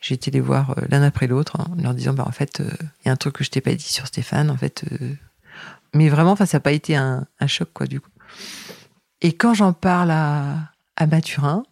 J'ai 0.00 0.14
été 0.14 0.30
les 0.30 0.40
voir 0.40 0.70
euh, 0.78 0.82
l'un 0.88 1.02
après 1.02 1.26
l'autre 1.26 1.58
hein, 1.58 1.66
en 1.72 1.82
leur 1.82 1.94
disant 1.94 2.12
bah 2.12 2.24
en 2.26 2.32
fait 2.32 2.58
il 2.58 2.66
euh, 2.66 2.86
y 3.06 3.08
a 3.08 3.12
un 3.12 3.16
truc 3.16 3.36
que 3.36 3.44
je 3.44 3.50
t'ai 3.50 3.60
pas 3.60 3.74
dit 3.74 3.82
sur 3.82 4.06
Stéphane 4.06 4.50
en 4.50 4.56
fait 4.56 4.84
euh. 4.92 5.14
mais 5.94 6.08
vraiment 6.08 6.36
ça 6.36 6.44
n'a 6.52 6.60
pas 6.60 6.72
été 6.72 6.96
un, 6.96 7.26
choc 7.46 7.70
quoi 7.72 7.86
du 7.86 8.00
coup 8.00 8.10
et 9.22 9.32
quand 9.32 9.54
j'en 9.54 9.72
parle 9.72 10.10
à, 10.10 10.70
Mathurin 11.00 11.62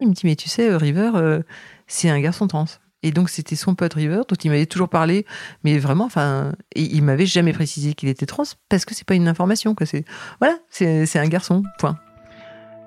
il 0.00 0.08
me 0.08 0.14
dit 0.14 0.22
mais 0.24 0.34
tu 0.34 0.48
sais 0.48 0.74
River 0.74 1.42
c'est 1.86 2.08
un 2.08 2.20
garçon 2.20 2.46
trans 2.48 2.66
et 3.02 3.10
donc 3.10 3.28
c'était 3.28 3.54
son 3.54 3.74
pote 3.74 3.92
River 3.92 4.22
dont 4.26 4.34
il 4.36 4.50
m'avait 4.50 4.64
toujours 4.64 4.88
parlé, 4.88 5.26
mais 5.62 5.78
vraiment, 5.78 6.06
enfin, 6.06 6.54
il 6.74 7.02
m'avait 7.04 7.26
jamais 7.26 7.52
précisé 7.52 7.92
qu'il 7.92 8.08
était 8.08 8.24
trans 8.24 8.44
parce 8.70 8.86
que 8.86 8.94
c'est 8.94 9.06
pas 9.06 9.14
une 9.14 9.28
information, 9.28 9.74
quoi. 9.74 9.84
C'est 9.84 10.06
voilà, 10.40 10.56
c'est 10.70 11.18
un 11.18 11.28
garçon. 11.28 11.62
Point. 11.78 11.98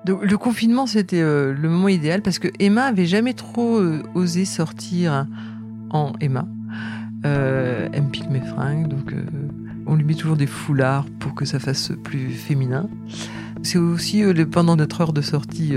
Le 0.08 0.38
confinement 0.38 0.86
c'était 0.86 1.20
euh, 1.20 1.52
le 1.52 1.68
moment 1.68 1.88
idéal 1.88 2.22
parce 2.22 2.38
que 2.38 2.48
Emma 2.58 2.84
avait 2.84 3.06
jamais 3.06 3.34
trop 3.34 3.76
euh, 3.76 4.02
osé 4.14 4.46
sortir 4.46 5.26
en 5.90 6.12
Emma. 6.20 6.46
Euh, 7.26 7.88
elle 7.92 8.04
me 8.04 8.08
pique 8.08 8.30
mes 8.30 8.40
fringues, 8.40 8.88
donc 8.88 9.12
on 9.86 9.96
lui 9.96 10.04
met 10.04 10.14
toujours 10.14 10.36
des 10.36 10.46
foulards 10.46 11.06
pour 11.18 11.34
que 11.34 11.44
ça 11.44 11.58
fasse 11.58 11.92
plus 12.04 12.30
féminin. 12.30 12.88
C'est 13.62 13.78
aussi 13.78 14.22
pendant 14.50 14.76
notre 14.76 15.00
heure 15.00 15.12
de 15.12 15.20
sortie 15.20 15.74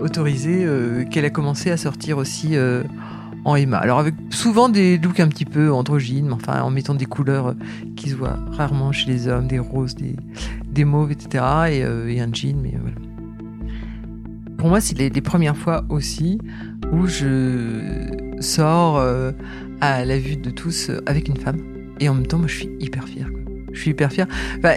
autorisée 0.00 0.66
qu'elle 1.10 1.24
a 1.24 1.30
commencé 1.30 1.70
à 1.70 1.76
sortir 1.76 2.16
aussi 2.16 2.56
en 3.44 3.56
Emma. 3.56 3.78
Alors 3.78 3.98
avec 3.98 4.14
souvent 4.30 4.68
des 4.68 4.98
looks 4.98 5.20
un 5.20 5.28
petit 5.28 5.44
peu 5.44 5.72
androgynes, 5.72 6.28
mais 6.28 6.48
en 6.48 6.70
mettant 6.70 6.94
des 6.94 7.06
couleurs 7.06 7.54
qui 7.96 8.10
se 8.10 8.14
voient 8.14 8.38
rarement 8.52 8.92
chez 8.92 9.10
les 9.10 9.26
hommes, 9.26 9.48
des 9.48 9.58
roses, 9.58 9.96
des, 9.96 10.84
mauves, 10.84 11.10
etc. 11.10 11.44
Et, 11.72 12.20
un 12.20 12.32
jean, 12.32 12.56
mais 12.62 12.74
voilà. 12.80 13.13
Pour 14.64 14.70
moi, 14.70 14.80
c'est 14.80 14.98
les, 14.98 15.20
premières 15.20 15.58
fois 15.58 15.84
aussi 15.90 16.38
où 16.90 17.06
je 17.06 18.08
sors 18.40 18.96
euh, 18.96 19.30
à 19.82 20.06
la 20.06 20.18
vue 20.18 20.36
de 20.36 20.48
tous 20.48 20.90
avec 21.04 21.28
une 21.28 21.36
femme. 21.36 21.58
Et 22.00 22.08
en 22.08 22.14
même 22.14 22.26
temps, 22.26 22.38
moi, 22.38 22.46
je 22.48 22.54
suis 22.54 22.70
hyper 22.80 23.06
fière. 23.06 23.28
Je 23.74 23.78
suis 23.78 23.90
hyper 23.90 24.10
fière. 24.10 24.26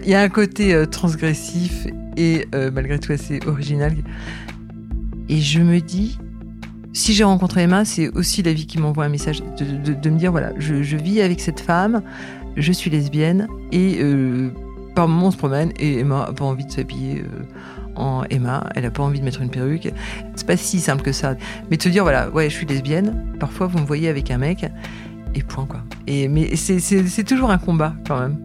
Il 0.03 0.09
y 0.09 0.13
a 0.13 0.19
un 0.19 0.27
côté 0.27 0.83
transgressif 0.91 1.87
et 2.17 2.49
malgré 2.73 2.99
tout 2.99 3.13
assez 3.13 3.39
original. 3.47 3.93
Et 5.29 5.39
je 5.39 5.61
me 5.61 5.79
dis, 5.79 6.19
si 6.91 7.13
j'ai 7.13 7.23
rencontré 7.23 7.61
Emma, 7.61 7.85
c'est 7.85 8.09
aussi 8.09 8.43
la 8.43 8.51
vie 8.51 8.67
qui 8.67 8.79
m'envoie 8.79 9.05
un 9.05 9.09
message 9.09 9.41
de, 9.57 10.09
me 10.09 10.17
dire 10.17 10.31
voilà, 10.31 10.51
je, 10.57 10.97
vis 10.97 11.21
avec 11.21 11.39
cette 11.39 11.61
femme, 11.61 12.01
je 12.57 12.73
suis 12.73 12.89
lesbienne 12.89 13.47
et 13.71 13.99
euh, 14.01 14.49
par 14.95 15.07
moments 15.07 15.27
on 15.27 15.31
se 15.31 15.37
promène 15.37 15.71
et 15.79 15.99
Emma 15.99 16.23
a 16.23 16.33
pas 16.33 16.43
envie 16.43 16.65
de 16.65 16.71
s'habiller 16.71 17.21
euh, 17.21 17.43
Emma, 18.29 18.69
elle 18.75 18.85
a 18.85 18.91
pas 18.91 19.03
envie 19.03 19.19
de 19.19 19.25
mettre 19.25 19.41
une 19.41 19.49
perruque. 19.49 19.91
C'est 20.35 20.47
pas 20.47 20.57
si 20.57 20.79
simple 20.79 21.03
que 21.03 21.11
ça, 21.11 21.35
mais 21.69 21.79
se 21.79 21.89
dire 21.89 22.03
voilà, 22.03 22.29
ouais, 22.29 22.49
je 22.49 22.55
suis 22.55 22.65
lesbienne. 22.65 23.33
Parfois 23.39 23.67
vous 23.67 23.79
me 23.79 23.85
voyez 23.85 24.09
avec 24.09 24.31
un 24.31 24.37
mec 24.37 24.65
et 25.35 25.43
point 25.43 25.65
quoi. 25.65 25.81
Et 26.07 26.27
mais 26.27 26.55
c'est 26.55 27.23
toujours 27.23 27.51
un 27.51 27.57
combat 27.57 27.93
quand 28.07 28.19
même. 28.19 28.37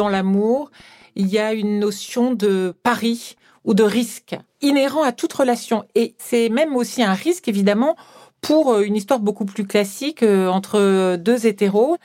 dans 0.00 0.08
l'amour, 0.08 0.70
il 1.14 1.26
y 1.26 1.38
a 1.38 1.52
une 1.52 1.78
notion 1.78 2.32
de 2.32 2.74
pari 2.82 3.36
ou 3.64 3.74
de 3.74 3.82
risque 3.82 4.36
inhérent 4.60 5.02
à 5.02 5.12
toute 5.12 5.32
relation. 5.32 5.84
Et 5.94 6.14
c'est 6.18 6.48
même 6.48 6.76
aussi 6.76 7.02
un 7.02 7.14
risque, 7.14 7.48
évidemment, 7.48 7.96
pour 8.40 8.72
euh, 8.72 8.82
une 8.82 8.96
histoire 8.96 9.20
beaucoup 9.20 9.44
plus 9.44 9.66
classique 9.66 10.22
euh, 10.22 10.48
entre 10.48 11.16
deux 11.16 11.46
hétéros. 11.46 11.96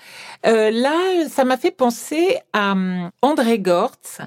Euh, 0.45 0.71
là, 0.71 1.27
ça 1.29 1.43
m'a 1.43 1.57
fait 1.57 1.71
penser 1.71 2.37
à 2.53 2.75
André 3.21 3.59
Gortz, 3.59 4.19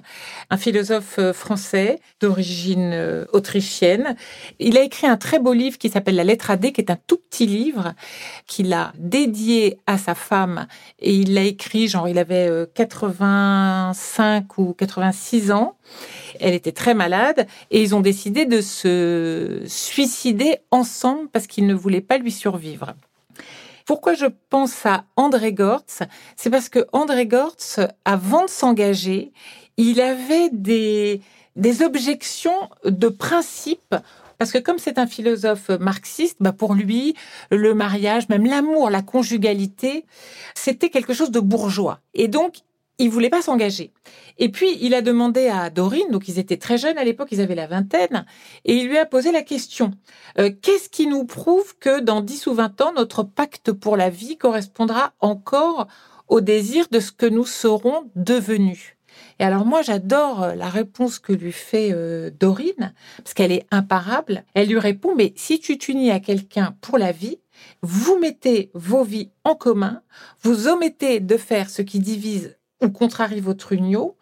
un 0.50 0.56
philosophe 0.56 1.20
français 1.32 2.00
d'origine 2.20 3.26
autrichienne. 3.32 4.16
Il 4.58 4.76
a 4.76 4.82
écrit 4.82 5.06
un 5.06 5.16
très 5.16 5.38
beau 5.38 5.52
livre 5.52 5.78
qui 5.78 5.88
s'appelle 5.88 6.16
La 6.16 6.24
lettre 6.24 6.50
à 6.50 6.56
D, 6.56 6.72
qui 6.72 6.80
est 6.80 6.90
un 6.90 6.98
tout 7.06 7.18
petit 7.18 7.46
livre 7.46 7.94
qu'il 8.46 8.72
a 8.72 8.92
dédié 8.96 9.78
à 9.86 9.98
sa 9.98 10.14
femme. 10.14 10.66
Et 10.98 11.14
il 11.14 11.34
l'a 11.34 11.42
écrit, 11.42 11.88
genre, 11.88 12.08
il 12.08 12.18
avait 12.18 12.50
85 12.74 14.58
ou 14.58 14.74
86 14.74 15.52
ans. 15.52 15.76
Elle 16.40 16.54
était 16.54 16.72
très 16.72 16.94
malade 16.94 17.46
et 17.70 17.82
ils 17.82 17.94
ont 17.94 18.00
décidé 18.00 18.44
de 18.44 18.60
se 18.60 19.62
suicider 19.66 20.58
ensemble 20.70 21.28
parce 21.28 21.46
qu'ils 21.46 21.66
ne 21.66 21.74
voulaient 21.74 21.97
pas 22.00 22.18
lui 22.18 22.32
survivre. 22.32 22.94
Pourquoi 23.86 24.14
je 24.14 24.26
pense 24.50 24.84
à 24.84 25.04
André 25.16 25.52
Gortz? 25.52 26.00
C'est 26.36 26.50
parce 26.50 26.68
que 26.68 26.86
André 26.92 27.26
Gortz, 27.26 27.80
avant 28.04 28.44
de 28.44 28.50
s'engager, 28.50 29.32
il 29.78 30.00
avait 30.00 30.50
des, 30.52 31.22
des 31.56 31.82
objections 31.82 32.68
de 32.84 33.08
principe 33.08 33.94
parce 34.38 34.52
que 34.52 34.58
comme 34.58 34.78
c'est 34.78 34.98
un 34.98 35.06
philosophe 35.06 35.68
marxiste, 35.80 36.36
bah 36.40 36.52
pour 36.52 36.74
lui, 36.74 37.14
le 37.50 37.74
mariage, 37.74 38.28
même 38.28 38.46
l'amour, 38.46 38.88
la 38.88 39.02
conjugalité, 39.02 40.06
c'était 40.54 40.90
quelque 40.90 41.12
chose 41.12 41.32
de 41.32 41.40
bourgeois. 41.40 41.98
Et 42.14 42.28
donc, 42.28 42.58
il 42.98 43.10
voulait 43.10 43.30
pas 43.30 43.42
s'engager. 43.42 43.92
Et 44.38 44.50
puis, 44.50 44.76
il 44.80 44.94
a 44.94 45.02
demandé 45.02 45.48
à 45.48 45.70
Dorine, 45.70 46.10
donc 46.10 46.28
ils 46.28 46.38
étaient 46.38 46.56
très 46.56 46.78
jeunes 46.78 46.98
à 46.98 47.04
l'époque, 47.04 47.28
ils 47.30 47.40
avaient 47.40 47.54
la 47.54 47.66
vingtaine, 47.66 48.24
et 48.64 48.74
il 48.74 48.88
lui 48.88 48.98
a 48.98 49.06
posé 49.06 49.32
la 49.32 49.42
question, 49.42 49.92
euh, 50.38 50.50
qu'est-ce 50.62 50.88
qui 50.88 51.06
nous 51.06 51.24
prouve 51.24 51.76
que 51.78 52.00
dans 52.00 52.20
10 52.20 52.46
ou 52.48 52.54
20 52.54 52.80
ans, 52.80 52.92
notre 52.94 53.22
pacte 53.22 53.72
pour 53.72 53.96
la 53.96 54.10
vie 54.10 54.36
correspondra 54.36 55.12
encore 55.20 55.86
au 56.28 56.40
désir 56.40 56.86
de 56.90 57.00
ce 57.00 57.12
que 57.12 57.26
nous 57.26 57.46
serons 57.46 58.10
devenus? 58.16 58.96
Et 59.40 59.44
alors 59.44 59.64
moi, 59.64 59.82
j'adore 59.82 60.42
euh, 60.42 60.54
la 60.54 60.68
réponse 60.68 61.18
que 61.18 61.32
lui 61.32 61.52
fait 61.52 61.90
euh, 61.92 62.30
Dorine, 62.30 62.94
parce 63.18 63.34
qu'elle 63.34 63.52
est 63.52 63.66
imparable. 63.70 64.44
Elle 64.54 64.68
lui 64.68 64.78
répond, 64.78 65.14
mais 65.14 65.32
si 65.36 65.60
tu 65.60 65.78
t'unis 65.78 66.10
à 66.10 66.20
quelqu'un 66.20 66.76
pour 66.80 66.98
la 66.98 67.12
vie, 67.12 67.38
vous 67.82 68.18
mettez 68.18 68.70
vos 68.74 69.04
vies 69.04 69.30
en 69.44 69.54
commun, 69.54 70.02
vous 70.42 70.68
omettez 70.68 71.20
de 71.20 71.36
faire 71.36 71.70
ce 71.70 71.82
qui 71.82 71.98
divise 71.98 72.57
ou 72.82 72.90
contrarie 72.90 73.40
votre 73.40 73.72
union. 73.72 74.14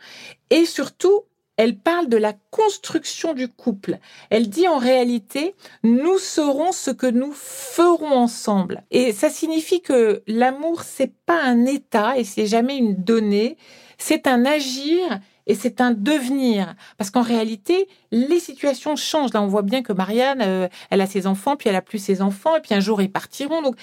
Et 0.51 0.65
surtout, 0.67 1.25
elle 1.57 1.79
parle 1.79 2.09
de 2.09 2.17
la 2.17 2.35
construction 2.51 3.33
du 3.33 3.49
couple. 3.49 3.99
Elle 4.31 4.49
dit 4.49 4.69
en 4.69 4.79
réalité, 4.79 5.55
nous 5.83 6.19
serons 6.19 6.73
ce 6.73 6.91
que 6.91 7.07
nous 7.07 7.33
ferons 7.33 8.13
ensemble. 8.13 8.85
Et 8.91 9.13
ça 9.13 9.31
signifie 9.31 9.81
que 9.81 10.23
l'amour, 10.27 10.83
c'est 10.83 11.15
pas 11.25 11.43
un 11.43 11.65
état 11.65 12.19
et 12.19 12.25
c'est 12.25 12.47
jamais 12.47 12.77
une 12.77 12.95
donnée, 12.95 13.57
c'est 13.97 14.27
un 14.27 14.45
agir 14.45 15.19
et 15.47 15.55
c'est 15.55 15.81
un 15.81 15.93
devenir. 15.93 16.75
Parce 16.99 17.11
qu'en 17.11 17.23
réalité, 17.23 17.89
les 18.11 18.41
situations 18.41 18.97
changent. 18.97 19.33
Là, 19.33 19.41
on 19.41 19.47
voit 19.47 19.63
bien 19.63 19.83
que 19.83 19.93
Marianne, 19.93 20.43
euh, 20.43 20.69
elle 20.91 21.01
a 21.01 21.07
ses 21.07 21.27
enfants, 21.27 21.57
puis 21.57 21.69
elle 21.71 21.77
a 21.77 21.83
plus 21.83 21.99
ses 21.99 22.21
enfants, 22.21 22.57
et 22.57 22.61
puis 22.61 22.75
un 22.75 22.81
jour 22.81 23.01
ils 23.01 23.11
partiront. 23.11 23.63
Donc, 23.63 23.77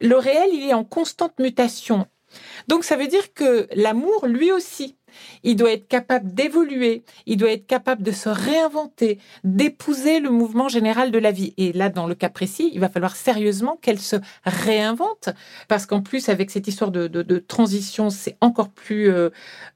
le 0.00 0.16
réel, 0.16 0.48
il 0.52 0.62
est 0.62 0.74
en 0.74 0.84
constante 0.84 1.38
mutation. 1.40 2.06
Donc 2.66 2.84
ça 2.84 2.96
veut 2.96 3.06
dire 3.06 3.32
que 3.34 3.68
l'amour, 3.74 4.26
lui 4.26 4.52
aussi, 4.52 4.97
il 5.42 5.56
doit 5.56 5.72
être 5.72 5.88
capable 5.88 6.34
d'évoluer, 6.34 7.02
il 7.26 7.36
doit 7.36 7.50
être 7.50 7.66
capable 7.66 8.02
de 8.02 8.12
se 8.12 8.28
réinventer, 8.28 9.18
d'épouser 9.44 10.20
le 10.20 10.30
mouvement 10.30 10.68
général 10.68 11.10
de 11.10 11.18
la 11.18 11.32
vie. 11.32 11.54
Et 11.56 11.72
là, 11.72 11.88
dans 11.88 12.06
le 12.06 12.14
cas 12.14 12.28
précis, 12.28 12.70
il 12.72 12.80
va 12.80 12.88
falloir 12.88 13.16
sérieusement 13.16 13.78
qu'elle 13.80 13.98
se 13.98 14.16
réinvente, 14.44 15.30
parce 15.68 15.86
qu'en 15.86 16.00
plus, 16.00 16.28
avec 16.28 16.50
cette 16.50 16.68
histoire 16.68 16.90
de, 16.90 17.38
transition, 17.38 18.10
c'est 18.10 18.36
encore 18.40 18.68
plus 18.68 19.10
euh, 19.10 19.30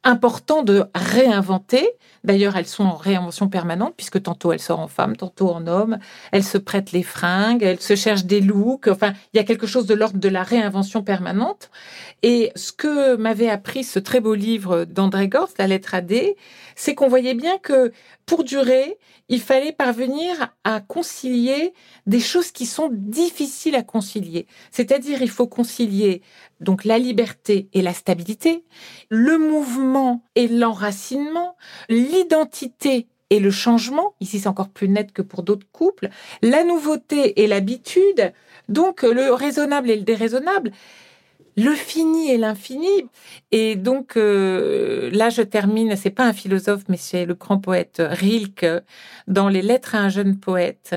important 0.04 0.62
de 0.62 0.84
réinventer. 0.94 1.88
D'ailleurs, 2.24 2.56
elles 2.56 2.66
sont 2.66 2.84
en 2.84 2.96
réinvention 2.96 3.48
permanente, 3.48 3.94
puisque 3.96 4.22
tantôt 4.22 4.52
elle 4.52 4.60
sort 4.60 4.80
en 4.80 4.88
femme, 4.88 5.16
tantôt 5.16 5.50
en 5.50 5.66
homme, 5.66 5.98
elle 6.30 6.44
se 6.44 6.58
prête 6.58 6.92
les 6.92 7.02
fringues, 7.02 7.62
elle 7.62 7.80
se 7.80 7.96
cherche 7.96 8.24
des 8.24 8.40
looks, 8.40 8.88
enfin, 8.88 9.12
il 9.32 9.36
y 9.36 9.40
a 9.40 9.44
quelque 9.44 9.66
chose 9.66 9.86
de 9.86 9.94
l'ordre 9.94 10.18
de 10.18 10.28
la 10.28 10.42
réinvention 10.42 11.02
permanente. 11.02 11.70
Et 12.22 12.52
ce 12.54 12.72
que 12.72 13.16
m'avait 13.16 13.48
appris 13.48 13.84
ce 13.84 13.98
très 13.98 14.20
beau 14.20 14.34
livre 14.34 14.84
d'André 14.84 15.28
La 15.58 15.66
lettre 15.66 15.94
à 15.94 16.00
D, 16.00 16.36
c'est 16.76 16.94
qu'on 16.94 17.08
voyait 17.08 17.34
bien 17.34 17.58
que 17.58 17.92
pour 18.26 18.44
durer, 18.44 18.98
il 19.28 19.40
fallait 19.40 19.72
parvenir 19.72 20.54
à 20.64 20.80
concilier 20.80 21.72
des 22.06 22.20
choses 22.20 22.50
qui 22.50 22.66
sont 22.66 22.90
difficiles 22.92 23.74
à 23.76 23.82
concilier. 23.82 24.46
C'est-à-dire, 24.70 25.22
il 25.22 25.30
faut 25.30 25.46
concilier 25.46 26.22
donc 26.60 26.84
la 26.84 26.98
liberté 26.98 27.68
et 27.72 27.82
la 27.82 27.92
stabilité, 27.92 28.64
le 29.08 29.38
mouvement 29.38 30.22
et 30.34 30.48
l'enracinement, 30.48 31.56
l'identité 31.88 33.08
et 33.30 33.40
le 33.40 33.50
changement, 33.50 34.14
ici 34.20 34.40
c'est 34.40 34.48
encore 34.48 34.68
plus 34.68 34.88
net 34.88 35.12
que 35.12 35.22
pour 35.22 35.42
d'autres 35.42 35.66
couples, 35.72 36.10
la 36.42 36.64
nouveauté 36.64 37.42
et 37.42 37.46
l'habitude, 37.46 38.32
donc 38.68 39.02
le 39.02 39.32
raisonnable 39.32 39.90
et 39.90 39.96
le 39.96 40.02
déraisonnable 40.02 40.70
le 41.56 41.72
fini 41.72 42.30
et 42.30 42.38
l'infini. 42.38 43.08
Et 43.50 43.76
donc 43.76 44.16
euh, 44.16 45.10
là, 45.12 45.30
je 45.30 45.42
termine. 45.42 45.96
C'est 45.96 46.10
pas 46.10 46.24
un 46.24 46.32
philosophe, 46.32 46.82
mais 46.88 46.96
c'est 46.96 47.24
le 47.24 47.34
grand 47.34 47.58
poète 47.58 48.02
Rilke 48.04 48.82
dans 49.26 49.48
les 49.48 49.62
Lettres 49.62 49.94
à 49.94 49.98
un 49.98 50.08
jeune 50.08 50.38
poète. 50.38 50.94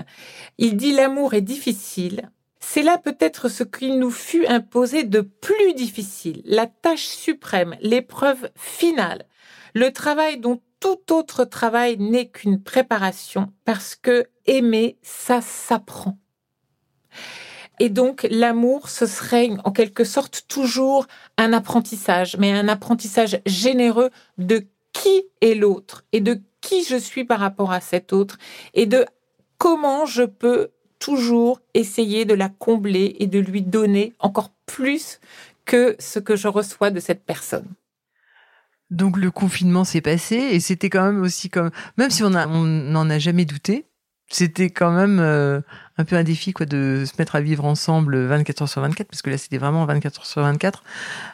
Il 0.57 0.77
dit 0.77 0.93
l'amour 0.93 1.33
est 1.33 1.41
difficile. 1.41 2.29
C'est 2.59 2.81
là 2.81 2.97
peut-être 2.97 3.47
ce 3.47 3.63
qu'il 3.63 3.99
nous 3.99 4.11
fut 4.11 4.47
imposé 4.47 5.03
de 5.03 5.21
plus 5.21 5.73
difficile, 5.75 6.41
la 6.45 6.65
tâche 6.65 7.05
suprême, 7.05 7.75
l'épreuve 7.79 8.49
finale, 8.55 9.25
le 9.75 9.91
travail 9.91 10.39
dont 10.39 10.59
tout 10.79 11.13
autre 11.13 11.45
travail 11.45 11.97
n'est 11.99 12.27
qu'une 12.27 12.61
préparation, 12.61 13.53
parce 13.65 13.95
que 13.95 14.25
aimer, 14.47 14.97
ça 15.03 15.41
s'apprend. 15.41 16.17
Et 17.79 17.89
donc 17.89 18.25
l'amour, 18.29 18.89
ce 18.89 19.05
serait 19.05 19.49
en 19.63 19.71
quelque 19.71 20.03
sorte 20.03 20.45
toujours 20.47 21.07
un 21.37 21.53
apprentissage, 21.53 22.37
mais 22.37 22.51
un 22.51 22.67
apprentissage 22.67 23.39
généreux 23.45 24.09
de 24.37 24.65
qui 24.93 25.25
est 25.41 25.55
l'autre 25.55 26.05
et 26.11 26.21
de 26.21 26.41
qui 26.61 26.83
je 26.83 26.95
suis 26.95 27.25
par 27.25 27.39
rapport 27.39 27.71
à 27.71 27.81
cet 27.81 28.13
autre 28.13 28.37
et 28.73 28.85
de 28.85 29.05
comment 29.57 30.05
je 30.05 30.23
peux 30.23 30.69
toujours 30.99 31.61
essayer 31.73 32.25
de 32.25 32.33
la 32.33 32.49
combler 32.49 33.15
et 33.19 33.27
de 33.27 33.39
lui 33.39 33.61
donner 33.61 34.13
encore 34.19 34.51
plus 34.65 35.19
que 35.65 35.95
ce 35.99 36.19
que 36.19 36.35
je 36.35 36.47
reçois 36.47 36.91
de 36.91 36.99
cette 36.99 37.25
personne. 37.25 37.67
Donc 38.91 39.17
le 39.17 39.31
confinement 39.31 39.83
s'est 39.83 40.01
passé 40.01 40.35
et 40.35 40.59
c'était 40.59 40.89
quand 40.89 41.03
même 41.03 41.21
aussi 41.21 41.49
comme 41.49 41.71
même 41.97 42.11
si 42.11 42.23
on 42.23 42.29
n'en 42.29 43.09
a 43.09 43.19
jamais 43.19 43.45
douté, 43.45 43.85
c'était 44.29 44.69
quand 44.69 44.91
même 44.91 45.19
euh, 45.19 45.61
un 45.97 46.05
peu 46.05 46.15
un 46.15 46.23
défi 46.23 46.51
quoi 46.51 46.65
de 46.65 47.03
se 47.05 47.13
mettre 47.19 47.35
à 47.35 47.41
vivre 47.41 47.65
ensemble 47.65 48.17
24 48.25 48.63
heures 48.63 48.69
sur 48.69 48.81
24 48.81 49.07
parce 49.07 49.21
que 49.21 49.29
là 49.29 49.37
c'était 49.37 49.57
vraiment 49.57 49.85
24 49.85 50.19
heures 50.19 50.25
sur 50.25 50.41
24 50.41 50.83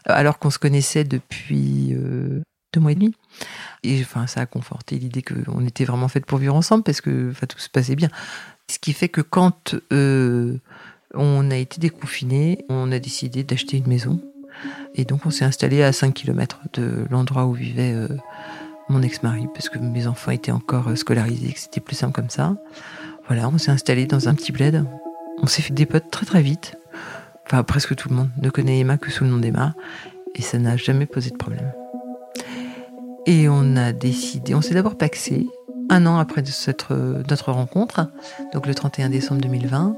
euh, 0.09 0.13
alors 0.13 0.39
qu'on 0.39 0.49
se 0.49 0.59
connaissait 0.59 1.03
depuis 1.03 1.93
euh, 1.93 2.41
deux 2.73 2.81
mois 2.81 2.91
et 2.91 2.95
demi. 2.95 3.15
Et 3.83 4.01
enfin 4.01 4.27
ça 4.27 4.41
a 4.41 4.45
conforté 4.45 4.97
l'idée 4.97 5.21
qu'on 5.21 5.65
était 5.65 5.85
vraiment 5.85 6.07
fait 6.07 6.25
pour 6.25 6.37
vivre 6.37 6.55
ensemble 6.55 6.83
parce 6.83 7.01
que 7.01 7.31
enfin 7.31 7.47
tout 7.47 7.59
se 7.59 7.69
passait 7.69 7.95
bien. 7.95 8.09
Ce 8.69 8.77
qui 8.77 8.93
fait 8.93 9.09
que 9.09 9.21
quand 9.21 9.75
on 11.13 11.51
a 11.51 11.55
été 11.55 11.79
déconfiné 11.79 12.65
on 12.69 12.91
a 12.91 12.99
décidé 12.99 13.43
d'acheter 13.43 13.77
une 13.77 13.87
maison. 13.87 14.21
Et 14.95 15.05
donc 15.05 15.25
on 15.25 15.31
s'est 15.31 15.45
installé 15.45 15.81
à 15.81 15.93
5 15.93 16.13
km 16.13 16.59
de 16.73 17.05
l'endroit 17.09 17.45
où 17.45 17.53
vivait 17.53 17.95
mon 18.91 19.01
ex-mari, 19.01 19.47
parce 19.53 19.69
que 19.69 19.79
mes 19.79 20.07
enfants 20.07 20.31
étaient 20.31 20.51
encore 20.51 20.89
euh, 20.89 20.95
scolarisés, 20.95 21.53
que 21.53 21.59
c'était 21.59 21.81
plus 21.81 21.95
simple 21.95 22.13
comme 22.13 22.29
ça. 22.29 22.55
Voilà, 23.27 23.47
on 23.47 23.57
s'est 23.57 23.71
installé 23.71 24.05
dans 24.05 24.27
un 24.27 24.35
petit 24.35 24.51
bled. 24.51 24.85
On 25.41 25.47
s'est 25.47 25.61
fait 25.61 25.73
des 25.73 25.85
potes 25.85 26.11
très 26.11 26.25
très 26.25 26.41
vite. 26.41 26.77
Enfin, 27.45 27.63
presque 27.63 27.95
tout 27.95 28.09
le 28.09 28.15
monde 28.15 28.29
ne 28.41 28.49
connaît 28.49 28.79
Emma 28.79 28.97
que 28.97 29.09
sous 29.09 29.23
le 29.23 29.29
nom 29.29 29.37
d'Emma. 29.37 29.73
Et 30.35 30.41
ça 30.41 30.59
n'a 30.59 30.77
jamais 30.77 31.05
posé 31.05 31.29
de 31.29 31.37
problème. 31.37 31.71
Et 33.25 33.49
on 33.49 33.75
a 33.75 33.91
décidé, 33.91 34.55
on 34.55 34.61
s'est 34.61 34.73
d'abord 34.73 34.97
paxé 34.97 35.47
un 35.89 36.05
an 36.05 36.17
après 36.17 36.43
cette, 36.45 36.89
notre 36.89 37.51
rencontre, 37.51 38.09
donc 38.53 38.65
le 38.65 38.73
31 38.73 39.09
décembre 39.09 39.41
2020. 39.41 39.97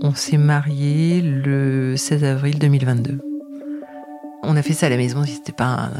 On 0.00 0.14
s'est 0.14 0.38
marié 0.38 1.20
le 1.20 1.96
16 1.96 2.24
avril 2.24 2.58
2022. 2.58 3.27
On 4.50 4.56
a 4.56 4.62
fait 4.62 4.72
ça 4.72 4.86
à 4.86 4.88
la 4.88 4.96
maison, 4.96 5.24
c'était 5.26 5.52
pas, 5.52 5.90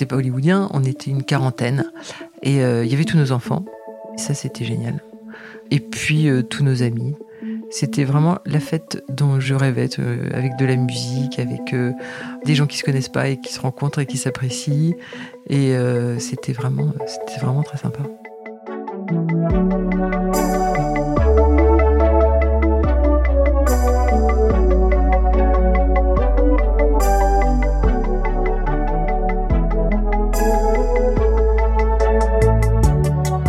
euh, 0.00 0.04
pas 0.06 0.16
hollywoodien, 0.16 0.68
on 0.72 0.84
était 0.84 1.10
une 1.10 1.24
quarantaine 1.24 1.90
et 2.40 2.62
euh, 2.62 2.84
il 2.84 2.90
y 2.92 2.94
avait 2.94 3.04
tous 3.04 3.16
nos 3.16 3.32
enfants. 3.32 3.64
Ça, 4.16 4.34
c'était 4.34 4.64
génial. 4.64 5.02
Et 5.72 5.80
puis 5.80 6.28
euh, 6.28 6.42
tous 6.42 6.62
nos 6.62 6.84
amis. 6.84 7.16
C'était 7.68 8.04
vraiment 8.04 8.38
la 8.46 8.60
fête 8.60 9.02
dont 9.08 9.40
je 9.40 9.52
rêvais, 9.52 9.88
avec 10.32 10.56
de 10.56 10.64
la 10.64 10.76
musique, 10.76 11.40
avec 11.40 11.74
des 12.44 12.54
gens 12.54 12.68
qui 12.68 12.78
se 12.78 12.84
connaissent 12.84 13.08
pas 13.08 13.28
et 13.28 13.40
qui 13.40 13.52
se 13.52 13.58
rencontrent 13.60 13.98
et 13.98 14.06
qui 14.06 14.16
s'apprécient. 14.18 14.94
Et 15.50 15.74
c'était 16.20 16.52
vraiment, 16.52 16.92
c'était 17.06 17.40
vraiment 17.40 17.64
très 17.64 17.78
sympa. 17.78 18.02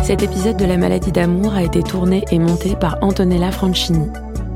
Cet 0.08 0.22
épisode 0.22 0.56
de 0.56 0.64
La 0.64 0.78
maladie 0.78 1.12
d'amour 1.12 1.52
a 1.52 1.62
été 1.62 1.82
tourné 1.82 2.24
et 2.30 2.38
monté 2.38 2.74
par 2.76 2.96
Antonella 3.02 3.52
Franchini. 3.52 4.06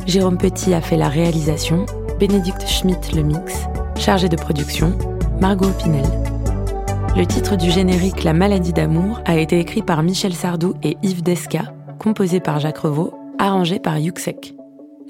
Jérôme 0.07 0.39
Petit 0.39 0.73
a 0.73 0.81
fait 0.81 0.97
la 0.97 1.11
réalisation, 1.11 1.85
Bénédicte 2.19 2.67
Schmitt 2.67 3.13
le 3.15 3.23
mix, 3.23 3.67
chargé 3.99 4.31
de 4.31 4.37
production, 4.37 4.97
Margot 5.43 5.69
Pinel. 5.79 6.07
Le 7.15 7.27
titre 7.27 7.57
du 7.57 7.71
générique 7.71 8.25
La 8.25 8.33
maladie 8.33 8.73
d'amour 8.73 9.21
a 9.27 9.37
été 9.37 9.61
écrit 9.61 9.83
par 9.83 10.03
Michel 10.03 10.33
Sardou 10.33 10.73
et 10.83 10.97
Yves 11.03 11.23
Desca, 11.23 11.75
composé 11.99 12.41
par 12.41 12.59
Jacques 12.59 12.79
Revaux, 12.79 13.13
arrangé 13.39 13.79
par 13.79 13.99
Yuxek. 13.99 14.55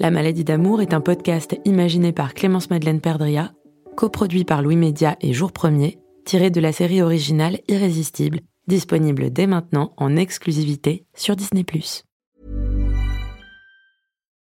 La 0.00 0.10
maladie 0.10 0.42
d'amour 0.42 0.82
est 0.82 0.92
un 0.92 1.00
podcast 1.00 1.56
imaginé 1.64 2.10
par 2.10 2.34
Clémence 2.34 2.68
Madeleine 2.68 3.00
Perdria, 3.00 3.52
coproduit 3.94 4.42
par 4.42 4.60
Louis 4.60 4.74
Média 4.74 5.14
et 5.20 5.34
Jour 5.34 5.52
Premier, 5.52 6.00
tiré 6.24 6.50
de 6.50 6.60
la 6.60 6.72
série 6.72 7.00
originale 7.00 7.60
Irrésistible 7.68 8.40
disponible 8.66 9.30
dès 9.30 9.46
maintenant 9.46 9.92
en 9.96 10.16
exclusivité 10.16 11.06
sur 11.14 11.36
Disney+. 11.36 11.64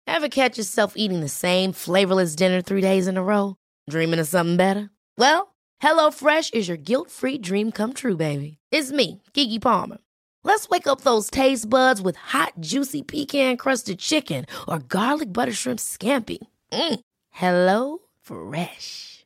Ever 0.06 0.28
catch 0.28 0.56
yourself 0.56 0.94
eating 0.96 1.20
the 1.20 1.28
same 1.28 1.72
flavorless 1.72 2.34
dinner 2.36 2.62
three 2.62 2.80
days 2.80 3.08
in 3.08 3.16
a 3.16 3.22
row? 3.22 3.56
Dreaming 3.90 4.20
of 4.20 4.28
something 4.28 4.56
better? 4.56 4.90
Well, 5.18 5.54
HelloFresh 5.82 6.54
is 6.54 6.68
your 6.68 6.76
guilt-free 6.76 7.38
dream 7.38 7.72
come 7.72 7.92
true, 7.92 8.16
baby. 8.16 8.58
It's 8.70 8.92
me, 8.92 9.22
Kiki 9.32 9.58
Palmer. 9.58 9.98
Let's 10.44 10.68
wake 10.68 10.86
up 10.86 11.00
those 11.00 11.30
taste 11.30 11.68
buds 11.68 12.00
with 12.00 12.16
hot, 12.16 12.52
juicy 12.60 13.02
pecan-crusted 13.02 13.98
chicken 13.98 14.46
or 14.68 14.78
garlic 14.78 15.32
butter 15.32 15.52
shrimp 15.52 15.80
scampi. 15.80 16.38
Mm. 16.72 17.00
Hello 17.30 17.98
Fresh. 18.20 19.13